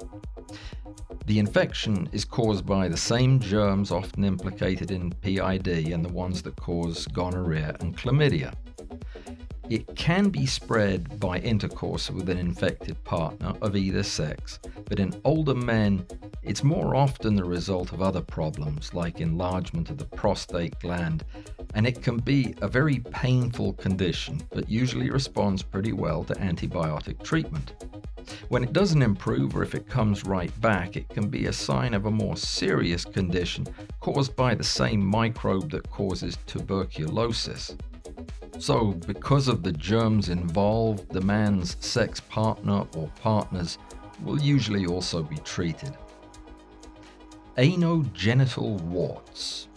The 1.27 1.41
infection 1.41 2.09
is 2.13 2.25
caused 2.25 2.65
by 2.65 2.87
the 2.87 2.97
same 2.97 3.41
germs 3.41 3.91
often 3.91 4.23
implicated 4.23 4.93
in 4.93 5.11
PID 5.11 5.67
and 5.93 6.05
the 6.05 6.13
ones 6.13 6.41
that 6.43 6.55
cause 6.55 7.09
gonorrhea 7.09 7.75
and 7.81 7.99
chlamydia. 7.99 8.55
It 9.71 9.97
can 9.97 10.29
be 10.29 10.45
spread 10.45 11.19
by 11.19 11.39
intercourse 11.39 12.11
with 12.11 12.29
an 12.29 12.37
infected 12.39 13.03
partner 13.05 13.55
of 13.63 13.75
either 13.75 14.03
sex, 14.03 14.59
but 14.85 15.01
in 15.01 15.19
older 15.25 15.55
men, 15.55 16.07
it's 16.43 16.63
more 16.63 16.95
often 16.95 17.35
the 17.35 17.45
result 17.45 17.93
of 17.93 18.03
other 18.03 18.21
problems 18.21 18.93
like 18.93 19.23
enlargement 19.23 19.89
of 19.89 19.97
the 19.97 20.05
prostate 20.05 20.79
gland, 20.81 21.25
and 21.75 21.87
it 21.87 22.03
can 22.03 22.19
be 22.19 22.55
a 22.61 22.69
very 22.69 22.99
painful 22.99 23.73
condition, 23.73 24.43
but 24.51 24.69
usually 24.69 25.09
responds 25.09 25.63
pretty 25.63 25.95
well 25.95 26.25
to 26.25 26.35
antibiotic 26.35 27.23
treatment. 27.23 27.73
When 28.49 28.63
it 28.63 28.75
doesn't 28.75 29.01
improve 29.01 29.57
or 29.57 29.63
if 29.63 29.75
it 29.75 29.89
comes 29.89 30.25
right 30.25 30.53
back, 30.61 30.97
it 30.97 31.09
can 31.09 31.29
be 31.29 31.47
a 31.47 31.53
sign 31.53 31.95
of 31.95 32.05
a 32.05 32.11
more 32.11 32.37
serious 32.37 33.07
condition 33.07 33.67
caused 34.01 34.37
by 34.37 34.55
the 34.55 34.65
same 34.65 35.05
microbe 35.05 35.71
that 35.71 35.91
causes 35.91 36.37
tuberculosis. 36.47 37.75
So, 38.59 38.93
because 39.07 39.49
of 39.49 39.63
the 39.63 39.73
germs 39.73 40.29
involved, 40.29 41.11
the 41.11 41.21
man's 41.21 41.77
sex 41.85 42.21
partner 42.21 42.87
or 42.97 43.11
partners 43.21 43.79
will 44.23 44.41
usually 44.41 44.87
also 44.87 45.23
be 45.23 45.37
treated. 45.39 45.93
Anogenital 47.59 48.81
warts. 48.83 49.69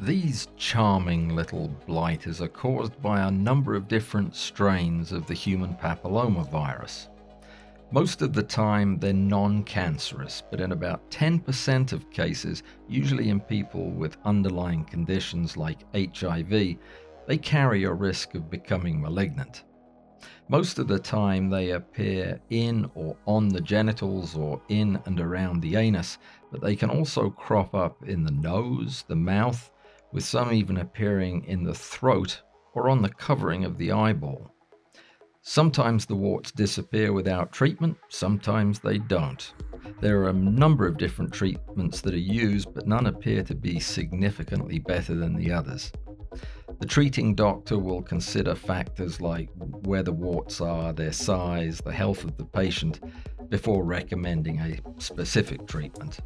These 0.00 0.48
charming 0.56 1.34
little 1.34 1.68
blighters 1.86 2.40
are 2.40 2.48
caused 2.48 3.00
by 3.02 3.22
a 3.22 3.30
number 3.30 3.74
of 3.74 3.88
different 3.88 4.36
strains 4.36 5.10
of 5.10 5.26
the 5.26 5.34
human 5.34 5.74
papillomavirus. 5.74 7.08
Most 7.92 8.20
of 8.20 8.32
the 8.32 8.42
time, 8.42 8.98
they're 8.98 9.12
non 9.12 9.62
cancerous, 9.62 10.42
but 10.50 10.60
in 10.60 10.72
about 10.72 11.08
10% 11.10 11.92
of 11.92 12.10
cases, 12.10 12.64
usually 12.88 13.28
in 13.28 13.40
people 13.40 13.90
with 13.90 14.16
underlying 14.24 14.84
conditions 14.84 15.56
like 15.56 15.78
HIV, 15.94 16.76
they 17.26 17.38
carry 17.38 17.84
a 17.84 17.92
risk 17.92 18.34
of 18.34 18.50
becoming 18.50 19.00
malignant. 19.00 19.64
Most 20.48 20.78
of 20.78 20.86
the 20.86 20.98
time, 20.98 21.50
they 21.50 21.72
appear 21.72 22.40
in 22.50 22.88
or 22.94 23.16
on 23.26 23.48
the 23.48 23.60
genitals 23.60 24.36
or 24.36 24.62
in 24.68 25.00
and 25.04 25.20
around 25.20 25.60
the 25.60 25.74
anus, 25.76 26.18
but 26.52 26.60
they 26.60 26.76
can 26.76 26.88
also 26.88 27.30
crop 27.30 27.74
up 27.74 28.08
in 28.08 28.22
the 28.22 28.32
nose, 28.32 29.04
the 29.08 29.16
mouth, 29.16 29.70
with 30.12 30.24
some 30.24 30.52
even 30.52 30.76
appearing 30.76 31.44
in 31.44 31.64
the 31.64 31.74
throat 31.74 32.42
or 32.74 32.88
on 32.88 33.02
the 33.02 33.08
covering 33.08 33.64
of 33.64 33.76
the 33.76 33.90
eyeball. 33.90 34.52
Sometimes 35.42 36.06
the 36.06 36.16
warts 36.16 36.50
disappear 36.52 37.12
without 37.12 37.52
treatment, 37.52 37.96
sometimes 38.08 38.78
they 38.78 38.98
don't. 38.98 39.52
There 40.00 40.22
are 40.22 40.28
a 40.28 40.32
number 40.32 40.86
of 40.86 40.98
different 40.98 41.32
treatments 41.32 42.00
that 42.00 42.14
are 42.14 42.18
used, 42.18 42.74
but 42.74 42.86
none 42.86 43.06
appear 43.06 43.42
to 43.44 43.54
be 43.54 43.78
significantly 43.78 44.78
better 44.78 45.14
than 45.14 45.36
the 45.36 45.52
others. 45.52 45.92
The 46.78 46.86
treating 46.86 47.34
doctor 47.34 47.78
will 47.78 48.02
consider 48.02 48.54
factors 48.54 49.20
like 49.20 49.48
where 49.84 50.02
the 50.02 50.12
warts 50.12 50.60
are, 50.60 50.92
their 50.92 51.12
size, 51.12 51.78
the 51.78 51.92
health 51.92 52.22
of 52.24 52.36
the 52.36 52.44
patient, 52.44 53.00
before 53.48 53.84
recommending 53.84 54.60
a 54.60 54.78
specific 54.98 55.66
treatment. 55.66 56.20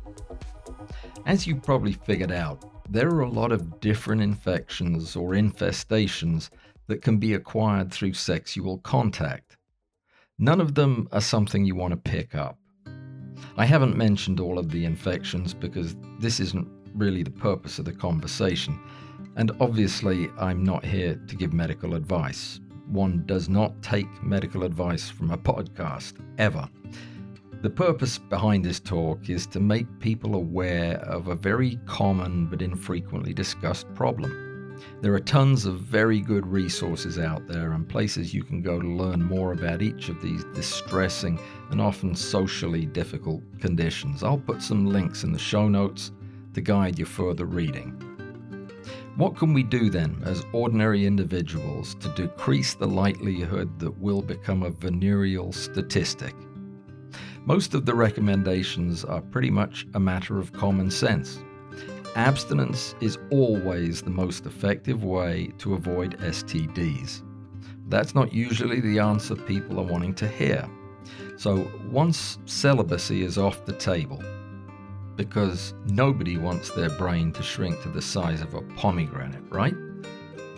As 1.26 1.46
you 1.46 1.56
probably 1.56 1.92
figured 1.92 2.32
out, 2.32 2.64
there 2.90 3.08
are 3.10 3.20
a 3.20 3.30
lot 3.30 3.52
of 3.52 3.78
different 3.80 4.22
infections 4.22 5.14
or 5.14 5.30
infestations 5.30 6.50
that 6.88 7.02
can 7.02 7.18
be 7.18 7.34
acquired 7.34 7.92
through 7.92 8.14
sexual 8.14 8.78
contact. 8.78 9.56
None 10.38 10.60
of 10.60 10.74
them 10.74 11.08
are 11.12 11.20
something 11.20 11.64
you 11.64 11.76
want 11.76 11.92
to 11.92 12.10
pick 12.10 12.34
up. 12.34 12.58
I 13.56 13.66
haven't 13.66 13.96
mentioned 13.96 14.40
all 14.40 14.58
of 14.58 14.70
the 14.70 14.84
infections 14.84 15.54
because 15.54 15.94
this 16.18 16.40
isn't 16.40 16.66
really 16.94 17.22
the 17.22 17.30
purpose 17.30 17.78
of 17.78 17.84
the 17.84 17.92
conversation. 17.92 18.80
And 19.40 19.52
obviously, 19.58 20.28
I'm 20.38 20.62
not 20.62 20.84
here 20.84 21.18
to 21.26 21.34
give 21.34 21.54
medical 21.54 21.94
advice. 21.94 22.60
One 22.88 23.22
does 23.24 23.48
not 23.48 23.80
take 23.80 24.22
medical 24.22 24.64
advice 24.64 25.08
from 25.08 25.30
a 25.30 25.38
podcast, 25.38 26.22
ever. 26.36 26.68
The 27.62 27.70
purpose 27.70 28.18
behind 28.18 28.66
this 28.66 28.80
talk 28.80 29.30
is 29.30 29.46
to 29.46 29.58
make 29.58 29.86
people 29.98 30.34
aware 30.34 30.98
of 31.06 31.28
a 31.28 31.34
very 31.34 31.78
common 31.86 32.48
but 32.48 32.60
infrequently 32.60 33.32
discussed 33.32 33.86
problem. 33.94 34.76
There 35.00 35.14
are 35.14 35.20
tons 35.20 35.64
of 35.64 35.80
very 35.80 36.20
good 36.20 36.46
resources 36.46 37.18
out 37.18 37.46
there 37.46 37.72
and 37.72 37.88
places 37.88 38.34
you 38.34 38.42
can 38.44 38.60
go 38.60 38.78
to 38.78 38.86
learn 38.86 39.22
more 39.22 39.52
about 39.52 39.80
each 39.80 40.10
of 40.10 40.20
these 40.20 40.44
distressing 40.54 41.40
and 41.70 41.80
often 41.80 42.14
socially 42.14 42.84
difficult 42.84 43.42
conditions. 43.58 44.22
I'll 44.22 44.36
put 44.36 44.60
some 44.60 44.84
links 44.84 45.24
in 45.24 45.32
the 45.32 45.38
show 45.38 45.66
notes 45.66 46.12
to 46.52 46.60
guide 46.60 46.98
your 46.98 47.06
further 47.06 47.46
reading. 47.46 48.09
What 49.16 49.36
can 49.36 49.52
we 49.52 49.62
do 49.62 49.90
then 49.90 50.22
as 50.24 50.46
ordinary 50.52 51.04
individuals 51.04 51.94
to 51.96 52.08
decrease 52.10 52.74
the 52.74 52.86
likelihood 52.86 53.78
that 53.80 53.98
we'll 53.98 54.22
become 54.22 54.62
a 54.62 54.70
venereal 54.70 55.52
statistic? 55.52 56.34
Most 57.44 57.74
of 57.74 57.86
the 57.86 57.94
recommendations 57.94 59.04
are 59.04 59.20
pretty 59.20 59.50
much 59.50 59.86
a 59.94 60.00
matter 60.00 60.38
of 60.38 60.52
common 60.52 60.90
sense. 60.90 61.42
Abstinence 62.14 62.94
is 63.00 63.18
always 63.30 64.00
the 64.00 64.10
most 64.10 64.46
effective 64.46 65.04
way 65.04 65.52
to 65.58 65.74
avoid 65.74 66.18
STDs. 66.18 67.22
That's 67.88 68.14
not 68.14 68.32
usually 68.32 68.80
the 68.80 69.00
answer 69.00 69.34
people 69.34 69.80
are 69.80 69.86
wanting 69.86 70.14
to 70.14 70.28
hear. 70.28 70.68
So, 71.36 71.68
once 71.90 72.38
celibacy 72.44 73.22
is 73.22 73.38
off 73.38 73.64
the 73.64 73.72
table, 73.72 74.22
because 75.20 75.74
nobody 75.84 76.38
wants 76.38 76.70
their 76.70 76.88
brain 76.88 77.30
to 77.30 77.42
shrink 77.42 77.78
to 77.82 77.90
the 77.90 78.00
size 78.00 78.40
of 78.40 78.54
a 78.54 78.62
pomegranate, 78.74 79.44
right? 79.50 79.74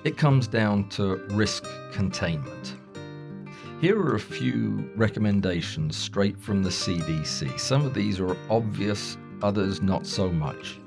It 0.05 0.17
comes 0.17 0.47
down 0.47 0.89
to 0.91 1.17
risk 1.31 1.67
containment. 1.91 2.77
Here 3.81 4.01
are 4.01 4.15
a 4.15 4.21
few 4.21 4.89
recommendations 4.95 5.97
straight 5.97 6.39
from 6.39 6.63
the 6.63 6.69
CDC. 6.69 7.59
Some 7.59 7.85
of 7.85 7.93
these 7.93 8.21
are 8.21 8.37
obvious, 8.49 9.19
others 9.43 9.83
not 9.83 10.07
so 10.07 10.31
much. 10.31 10.79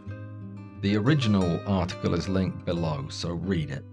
The 0.80 0.96
original 0.96 1.60
article 1.68 2.14
is 2.14 2.30
linked 2.30 2.64
below, 2.64 3.08
so 3.10 3.32
read 3.32 3.72
it. 3.72 3.84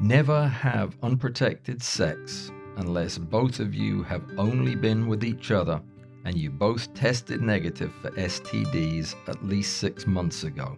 Never 0.00 0.48
have 0.48 0.96
unprotected 1.04 1.80
sex 1.84 2.50
unless 2.78 3.16
both 3.16 3.60
of 3.60 3.76
you 3.76 4.02
have 4.02 4.24
only 4.38 4.74
been 4.74 5.06
with 5.06 5.22
each 5.22 5.52
other 5.52 5.80
and 6.28 6.36
you 6.36 6.50
both 6.50 6.92
tested 6.92 7.40
negative 7.40 7.90
for 8.02 8.10
STDs 8.10 9.14
at 9.28 9.42
least 9.42 9.78
six 9.78 10.06
months 10.06 10.44
ago. 10.44 10.76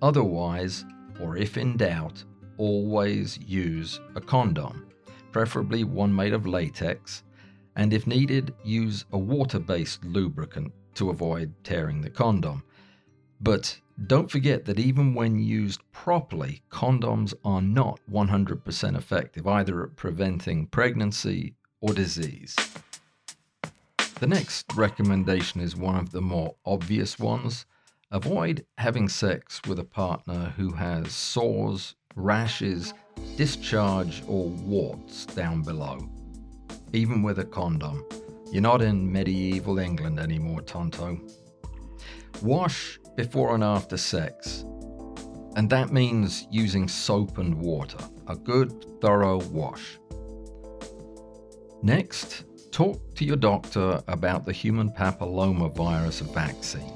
Otherwise, 0.00 0.86
or 1.20 1.36
if 1.36 1.58
in 1.58 1.76
doubt, 1.76 2.24
always 2.56 3.38
use 3.46 4.00
a 4.14 4.20
condom, 4.20 4.86
preferably 5.30 5.84
one 5.84 6.14
made 6.14 6.32
of 6.32 6.46
latex, 6.46 7.22
and 7.76 7.92
if 7.92 8.06
needed, 8.06 8.54
use 8.64 9.04
a 9.12 9.18
water 9.18 9.58
based 9.58 10.02
lubricant 10.06 10.72
to 10.94 11.10
avoid 11.10 11.52
tearing 11.64 12.00
the 12.00 12.08
condom. 12.08 12.62
But 13.42 13.78
don't 14.06 14.30
forget 14.30 14.64
that 14.64 14.78
even 14.78 15.12
when 15.12 15.38
used 15.38 15.82
properly, 15.92 16.62
condoms 16.70 17.34
are 17.44 17.60
not 17.60 18.00
100% 18.10 18.96
effective 18.96 19.46
either 19.46 19.82
at 19.82 19.96
preventing 19.96 20.66
pregnancy 20.68 21.56
or 21.82 21.92
disease. 21.92 22.56
The 24.22 24.28
next 24.28 24.66
recommendation 24.76 25.60
is 25.60 25.74
one 25.74 25.96
of 25.96 26.12
the 26.12 26.20
more 26.20 26.54
obvious 26.64 27.18
ones. 27.18 27.66
Avoid 28.12 28.64
having 28.78 29.08
sex 29.08 29.60
with 29.66 29.80
a 29.80 29.84
partner 29.84 30.54
who 30.56 30.70
has 30.70 31.10
sores, 31.10 31.96
rashes, 32.14 32.94
discharge, 33.36 34.22
or 34.28 34.44
warts 34.48 35.26
down 35.26 35.62
below. 35.62 36.08
Even 36.92 37.24
with 37.24 37.40
a 37.40 37.44
condom. 37.44 38.06
You're 38.52 38.62
not 38.62 38.80
in 38.80 39.10
medieval 39.10 39.80
England 39.80 40.20
anymore, 40.20 40.60
Tonto. 40.60 41.20
Wash 42.42 43.00
before 43.16 43.56
and 43.56 43.64
after 43.64 43.96
sex. 43.96 44.64
And 45.56 45.68
that 45.70 45.92
means 45.92 46.46
using 46.48 46.86
soap 46.86 47.38
and 47.38 47.56
water, 47.56 47.98
a 48.28 48.36
good, 48.36 49.00
thorough 49.00 49.40
wash. 49.46 49.98
Next, 51.82 52.44
talk 52.72 53.14
to 53.14 53.24
your 53.24 53.36
doctor 53.36 54.02
about 54.08 54.44
the 54.46 54.52
human 54.52 54.90
papilloma 54.90 55.72
virus 55.74 56.20
vaccine. 56.20 56.92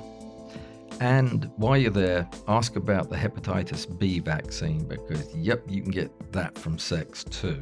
And 1.01 1.51
while 1.57 1.77
you're 1.77 1.91
there, 1.91 2.29
ask 2.49 2.77
about 2.77 3.11
the 3.11 3.17
hepatitis 3.17 3.87
B 3.99 4.19
vaccine 4.19 4.89
because, 4.89 5.33
yep, 5.37 5.62
you 5.69 5.83
can 5.83 5.91
get 5.91 6.33
that 6.33 6.59
from 6.59 6.79
sex 6.79 7.23
too. 7.23 7.61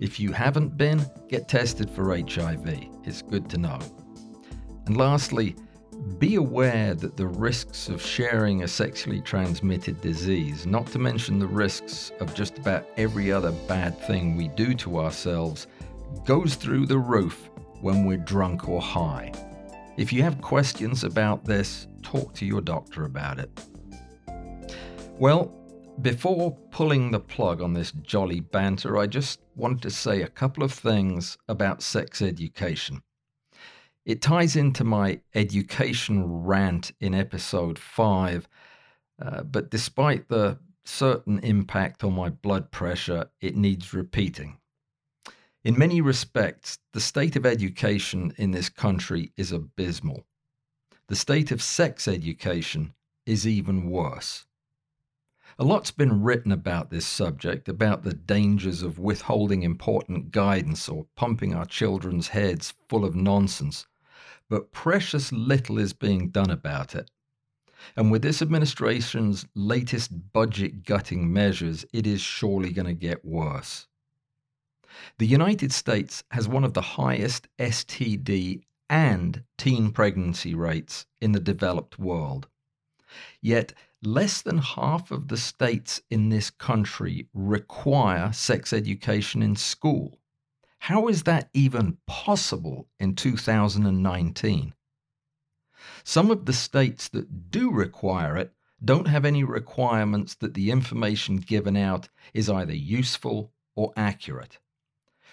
If 0.00 0.18
you 0.18 0.32
haven't 0.32 0.76
been, 0.76 1.04
get 1.28 1.48
tested 1.48 1.90
for 1.90 2.16
HIV. 2.16 2.66
It's 3.04 3.20
good 3.20 3.50
to 3.50 3.58
know. 3.58 3.78
And 4.86 4.96
lastly, 4.96 5.54
be 6.18 6.36
aware 6.36 6.94
that 6.94 7.16
the 7.16 7.26
risks 7.26 7.88
of 7.88 8.00
sharing 8.00 8.62
a 8.62 8.68
sexually 8.68 9.20
transmitted 9.20 10.00
disease, 10.00 10.66
not 10.66 10.86
to 10.88 10.98
mention 10.98 11.38
the 11.38 11.46
risks 11.46 12.12
of 12.20 12.34
just 12.34 12.58
about 12.58 12.86
every 12.96 13.30
other 13.32 13.52
bad 13.68 13.98
thing 14.06 14.36
we 14.36 14.48
do 14.48 14.72
to 14.74 14.98
ourselves, 14.98 15.66
goes 16.24 16.54
through 16.54 16.86
the 16.86 16.98
roof 16.98 17.50
when 17.80 18.04
we're 18.04 18.16
drunk 18.16 18.68
or 18.68 18.80
high. 18.80 19.32
If 19.96 20.12
you 20.12 20.22
have 20.22 20.40
questions 20.40 21.04
about 21.04 21.44
this, 21.44 21.86
talk 22.02 22.34
to 22.34 22.46
your 22.46 22.60
doctor 22.60 23.04
about 23.04 23.38
it. 23.38 23.50
Well, 25.18 25.52
before 26.02 26.56
pulling 26.70 27.10
the 27.10 27.20
plug 27.20 27.62
on 27.62 27.72
this 27.72 27.92
jolly 27.92 28.40
banter, 28.40 28.98
I 28.98 29.06
just 29.06 29.40
wanted 29.54 29.82
to 29.82 29.90
say 29.90 30.20
a 30.20 30.28
couple 30.28 30.62
of 30.62 30.72
things 30.72 31.38
about 31.48 31.82
sex 31.82 32.20
education. 32.20 33.02
It 34.04 34.20
ties 34.20 34.54
into 34.54 34.84
my 34.84 35.20
education 35.34 36.24
rant 36.44 36.92
in 37.00 37.14
episode 37.14 37.78
5, 37.78 38.48
uh, 39.20 39.42
but 39.42 39.70
despite 39.70 40.28
the 40.28 40.58
certain 40.84 41.38
impact 41.40 42.04
on 42.04 42.12
my 42.12 42.28
blood 42.28 42.70
pressure, 42.70 43.30
it 43.40 43.56
needs 43.56 43.94
repeating. 43.94 44.58
In 45.66 45.76
many 45.76 46.00
respects, 46.00 46.78
the 46.92 47.00
state 47.00 47.34
of 47.34 47.44
education 47.44 48.32
in 48.38 48.52
this 48.52 48.68
country 48.68 49.32
is 49.36 49.50
abysmal. 49.50 50.24
The 51.08 51.16
state 51.16 51.50
of 51.50 51.60
sex 51.60 52.06
education 52.06 52.94
is 53.26 53.48
even 53.48 53.90
worse. 53.90 54.46
A 55.58 55.64
lot's 55.64 55.90
been 55.90 56.22
written 56.22 56.52
about 56.52 56.90
this 56.90 57.04
subject, 57.04 57.68
about 57.68 58.04
the 58.04 58.14
dangers 58.14 58.80
of 58.80 59.00
withholding 59.00 59.64
important 59.64 60.30
guidance 60.30 60.88
or 60.88 61.08
pumping 61.16 61.52
our 61.52 61.66
children's 61.66 62.28
heads 62.28 62.72
full 62.88 63.04
of 63.04 63.16
nonsense 63.16 63.86
but 64.48 64.70
precious 64.70 65.32
little 65.32 65.80
is 65.80 65.92
being 65.92 66.28
done 66.28 66.50
about 66.50 66.94
it. 66.94 67.10
And 67.96 68.12
with 68.12 68.22
this 68.22 68.40
administration's 68.40 69.46
latest 69.56 70.32
budget 70.32 70.84
gutting 70.84 71.32
measures, 71.32 71.84
it 71.92 72.06
is 72.06 72.20
surely 72.20 72.72
going 72.72 72.86
to 72.86 72.94
get 72.94 73.24
worse. 73.24 73.88
The 75.18 75.26
United 75.26 75.72
States 75.72 76.24
has 76.30 76.48
one 76.48 76.64
of 76.64 76.74
the 76.74 76.96
highest 76.96 77.48
STD 77.58 78.62
and 78.88 79.44
teen 79.58 79.90
pregnancy 79.90 80.54
rates 80.54 81.06
in 81.20 81.32
the 81.32 81.40
developed 81.40 81.98
world. 81.98 82.48
Yet, 83.40 83.72
less 84.02 84.42
than 84.42 84.58
half 84.58 85.10
of 85.10 85.28
the 85.28 85.36
states 85.36 86.00
in 86.10 86.28
this 86.28 86.50
country 86.50 87.28
require 87.34 88.32
sex 88.32 88.72
education 88.72 89.42
in 89.42 89.56
school. 89.56 90.18
How 90.80 91.08
is 91.08 91.24
that 91.24 91.50
even 91.52 91.98
possible 92.06 92.88
in 93.00 93.14
2019? 93.14 94.74
Some 96.04 96.30
of 96.30 96.44
the 96.46 96.52
states 96.52 97.08
that 97.08 97.50
do 97.50 97.70
require 97.70 98.36
it 98.36 98.54
don't 98.84 99.08
have 99.08 99.24
any 99.24 99.42
requirements 99.42 100.34
that 100.34 100.54
the 100.54 100.70
information 100.70 101.36
given 101.36 101.76
out 101.76 102.08
is 102.34 102.50
either 102.50 102.74
useful 102.74 103.52
or 103.74 103.92
accurate. 103.96 104.58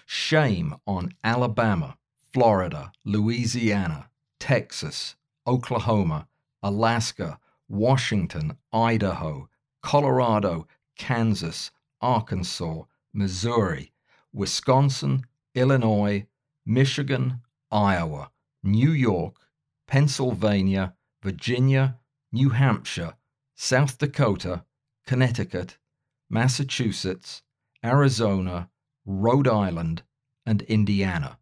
Shame 0.06 0.74
on 0.86 1.14
Alabama, 1.22 1.96
Florida, 2.32 2.92
Louisiana, 3.04 4.10
Texas, 4.38 5.16
Oklahoma, 5.46 6.28
Alaska, 6.62 7.38
Washington, 7.68 8.56
Idaho, 8.72 9.48
Colorado, 9.82 10.66
Kansas, 10.96 11.70
Arkansas, 12.00 12.82
Missouri, 13.12 13.92
Wisconsin, 14.32 15.24
Illinois, 15.54 16.26
Michigan, 16.66 17.40
Iowa, 17.70 18.30
New 18.62 18.90
York, 18.92 19.36
Pennsylvania, 19.86 20.94
Virginia, 21.22 21.98
New 22.32 22.50
Hampshire, 22.50 23.14
South 23.54 23.98
Dakota, 23.98 24.64
Connecticut, 25.06 25.78
Massachusetts, 26.28 27.42
Arizona, 27.84 28.70
Rhode 29.04 29.48
Island, 29.48 30.02
and 30.46 30.62
Indiana. 30.62 31.38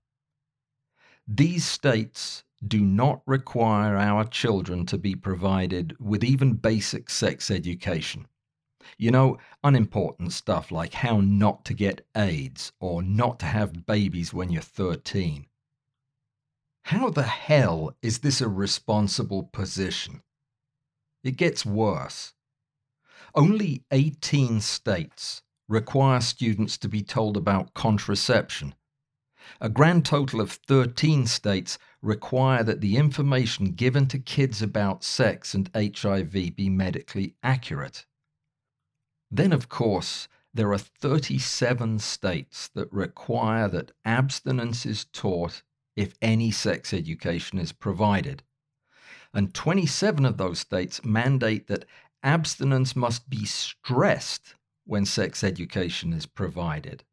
These 1.26 1.64
states 1.64 2.44
do 2.66 2.80
not 2.80 3.22
require 3.26 3.96
our 3.96 4.24
children 4.24 4.86
to 4.86 4.98
be 4.98 5.14
provided 5.14 5.96
with 5.98 6.22
even 6.24 6.54
basic 6.54 7.10
sex 7.10 7.50
education. 7.50 8.26
You 8.98 9.10
know, 9.10 9.38
unimportant 9.62 10.32
stuff 10.32 10.70
like 10.70 10.94
how 10.94 11.20
not 11.20 11.64
to 11.66 11.74
get 11.74 12.06
AIDS 12.16 12.72
or 12.80 13.02
not 13.02 13.38
to 13.40 13.46
have 13.46 13.86
babies 13.86 14.34
when 14.34 14.50
you're 14.50 14.62
13. 14.62 15.46
How 16.86 17.10
the 17.10 17.22
hell 17.22 17.96
is 18.02 18.18
this 18.18 18.40
a 18.40 18.48
responsible 18.48 19.44
position? 19.44 20.22
It 21.22 21.36
gets 21.36 21.64
worse. 21.64 22.34
Only 23.34 23.84
18 23.92 24.60
states 24.60 25.42
require 25.68 26.20
students 26.20 26.76
to 26.78 26.88
be 26.88 27.02
told 27.02 27.36
about 27.36 27.74
contraception. 27.74 28.74
A 29.60 29.68
grand 29.68 30.04
total 30.04 30.40
of 30.40 30.52
13 30.52 31.26
states 31.26 31.78
require 32.00 32.62
that 32.62 32.80
the 32.80 32.96
information 32.96 33.72
given 33.72 34.06
to 34.08 34.18
kids 34.18 34.62
about 34.62 35.04
sex 35.04 35.54
and 35.54 35.70
HIV 35.74 36.56
be 36.56 36.68
medically 36.68 37.34
accurate. 37.42 38.06
Then, 39.30 39.52
of 39.52 39.68
course, 39.68 40.28
there 40.54 40.72
are 40.72 40.78
37 40.78 41.98
states 42.00 42.68
that 42.74 42.92
require 42.92 43.68
that 43.68 43.92
abstinence 44.04 44.84
is 44.84 45.06
taught 45.06 45.62
if 45.96 46.14
any 46.20 46.50
sex 46.50 46.92
education 46.92 47.58
is 47.58 47.72
provided. 47.72 48.42
And 49.32 49.54
27 49.54 50.26
of 50.26 50.36
those 50.36 50.58
states 50.58 51.04
mandate 51.04 51.68
that 51.68 51.86
abstinence 52.22 52.94
must 52.94 53.30
be 53.30 53.44
stressed 53.44 54.54
when 54.84 55.04
sex 55.04 55.44
education 55.44 56.12
is 56.12 56.26
provided. 56.26 57.04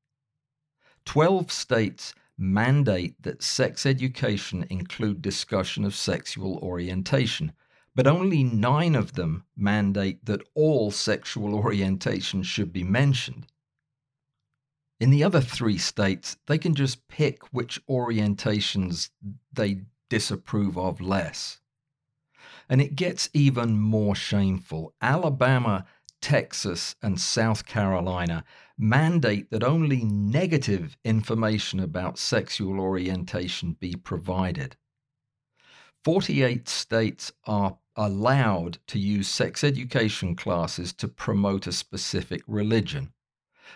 12 1.06 1.52
states 1.52 2.14
mandate 2.38 3.22
that 3.22 3.44
sex 3.44 3.86
education 3.86 4.66
include 4.70 5.22
discussion 5.22 5.84
of 5.84 5.96
sexual 5.96 6.58
orientation, 6.60 7.52
but 7.96 8.08
only 8.08 8.44
nine 8.44 8.96
of 8.96 9.14
them 9.14 9.44
mandate 9.58 10.24
that 10.26 10.42
all 10.56 10.92
sexual 10.92 11.54
orientation 11.54 12.44
should 12.44 12.72
be 12.72 12.84
mentioned. 12.84 13.48
In 15.00 15.10
the 15.12 15.24
other 15.24 15.42
three 15.42 15.78
states, 15.78 16.38
they 16.48 16.58
can 16.58 16.76
just 16.76 17.08
pick 17.08 17.54
which 17.54 17.86
orientations 17.88 19.10
they 19.54 19.82
disapprove 20.10 20.78
of 20.78 21.00
less. 21.00 21.60
And 22.68 22.82
it 22.82 22.96
gets 22.96 23.30
even 23.34 23.80
more 23.80 24.16
shameful. 24.16 24.94
Alabama 25.02 25.86
Texas, 26.22 26.96
and 27.02 27.20
South 27.20 27.66
Carolina 27.66 28.44
mandate 28.78 29.50
that 29.52 29.64
only 29.64 30.04
negative 30.04 30.98
information 31.04 31.80
about 31.80 32.18
sexual 32.18 32.80
orientation 32.80 33.74
be 33.74 33.96
provided. 33.96 34.76
48 36.04 36.70
states 36.70 37.32
are 37.46 37.78
allowed 37.96 38.78
to 38.88 38.98
use 38.98 39.28
sex 39.28 39.64
education 39.64 40.36
classes 40.36 40.94
to 40.94 41.08
promote 41.08 41.68
a 41.68 41.72
specific 41.72 42.42
religion, 42.48 43.12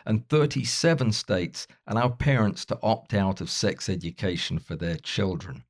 and 0.05 0.27
37 0.29 1.11
states 1.11 1.67
allow 1.85 2.09
parents 2.09 2.65
to 2.65 2.79
opt 2.81 3.13
out 3.13 3.41
of 3.41 3.49
sex 3.49 3.89
education 3.89 4.59
for 4.59 4.75
their 4.75 4.95
children. 4.95 5.65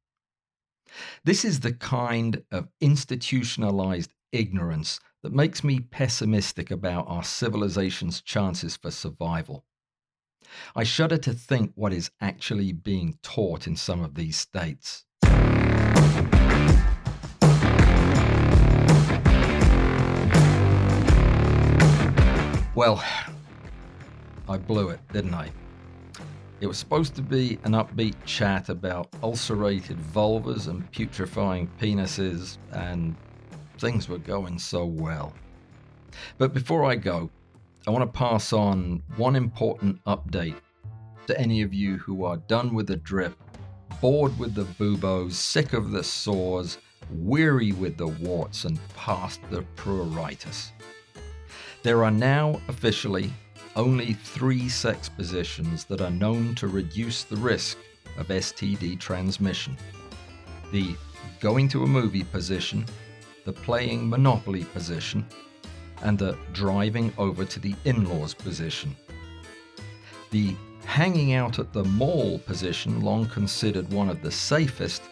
This 1.24 1.44
is 1.44 1.62
the 1.62 1.74
kind 1.74 2.44
of 2.52 2.70
institutionalized 2.80 4.14
ignorance 4.32 5.00
that 5.24 5.32
makes 5.32 5.64
me 5.64 5.80
pessimistic 5.80 6.70
about 6.70 7.08
our 7.08 7.24
civilization's 7.24 8.22
chances 8.22 8.76
for 8.76 8.92
survival. 8.92 9.64
I 10.76 10.84
shudder 10.84 11.18
to 11.18 11.34
think 11.34 11.72
what 11.76 11.94
is 11.94 12.12
actually 12.20 12.74
being 12.74 13.18
taught 13.24 13.66
in 13.66 13.78
some 13.78 14.04
of 14.04 14.16
these 14.16 14.36
states. 14.36 15.06
Well, 22.76 23.02
I 24.50 24.58
blew 24.58 24.90
it, 24.90 25.00
didn't 25.14 25.34
I? 25.34 25.52
It 26.60 26.68
was 26.68 26.78
supposed 26.78 27.16
to 27.16 27.22
be 27.22 27.60
an 27.64 27.72
upbeat 27.72 28.16
chat 28.26 28.68
about 28.68 29.08
ulcerated 29.24 29.98
vulvas 29.98 30.68
and 30.68 30.92
putrefying 30.92 31.70
penises 31.80 32.58
and 32.72 33.16
things 33.78 34.08
were 34.08 34.18
going 34.18 34.60
so 34.60 34.86
well. 34.86 35.34
But 36.38 36.54
before 36.54 36.86
I 36.86 36.96
go, 36.96 37.30
I 37.88 37.92
want 37.92 38.04
to 38.04 38.18
pass 38.18 38.54
on 38.54 39.04
one 39.18 39.36
important 39.36 40.04
update 40.06 40.56
to 41.28 41.40
any 41.40 41.62
of 41.62 41.74
you 41.74 41.98
who 41.98 42.24
are 42.26 42.38
done 42.38 42.74
with 42.74 42.88
the 42.88 42.96
drip, 42.98 43.36
bored 44.02 44.38
with 44.38 44.56
the 44.56 44.64
buboes, 44.64 45.38
sick 45.38 45.74
of 45.74 45.92
the 45.92 46.04
sores, 46.04 46.78
weary 47.12 47.72
with 47.72 47.98
the 47.98 48.08
warts, 48.08 48.66
and 48.66 48.80
past 48.96 49.42
the 49.50 49.64
pruritus. 49.76 50.72
There 51.82 52.04
are 52.04 52.12
now 52.12 52.62
officially 52.68 53.34
only 53.76 54.14
three 54.14 54.70
sex 54.70 55.10
positions 55.10 55.84
that 55.86 56.02
are 56.02 56.12
known 56.12 56.56
to 56.56 56.68
reduce 56.68 57.24
the 57.24 57.38
risk 57.38 57.78
of 58.18 58.28
STD 58.28 59.00
transmission 59.00 59.76
the 60.74 60.96
going 61.40 61.70
to 61.70 61.84
a 61.84 61.88
movie 61.88 62.24
position 62.24 62.84
the 63.46 63.54
playing 63.54 64.10
Monopoly 64.10 64.64
position, 64.66 65.26
and 66.02 66.18
the 66.18 66.38
driving 66.52 67.14
over 67.18 67.46
to 67.46 67.60
the 67.60 67.76
in 67.86 68.08
laws 68.08 68.34
position. 68.34 68.96
The 70.32 70.56
hanging 70.86 71.34
out 71.34 71.60
at 71.60 71.74
the 71.74 71.84
mall 71.84 72.40
position, 72.40 73.02
long 73.02 73.26
considered 73.28 73.90
one 73.92 74.10
of 74.10 74.22
the 74.22 74.32
safest, 74.32 75.04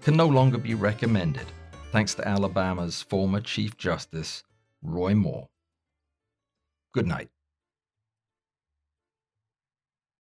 can 0.00 0.16
no 0.16 0.26
longer 0.26 0.58
be 0.58 0.74
recommended, 0.74 1.46
thanks 1.92 2.14
to 2.14 2.26
Alabama's 2.26 3.02
former 3.02 3.40
Chief 3.40 3.76
Justice, 3.76 4.44
Roy 4.82 5.14
Moore. 5.14 5.48
Good 6.92 7.06
night. 7.06 7.28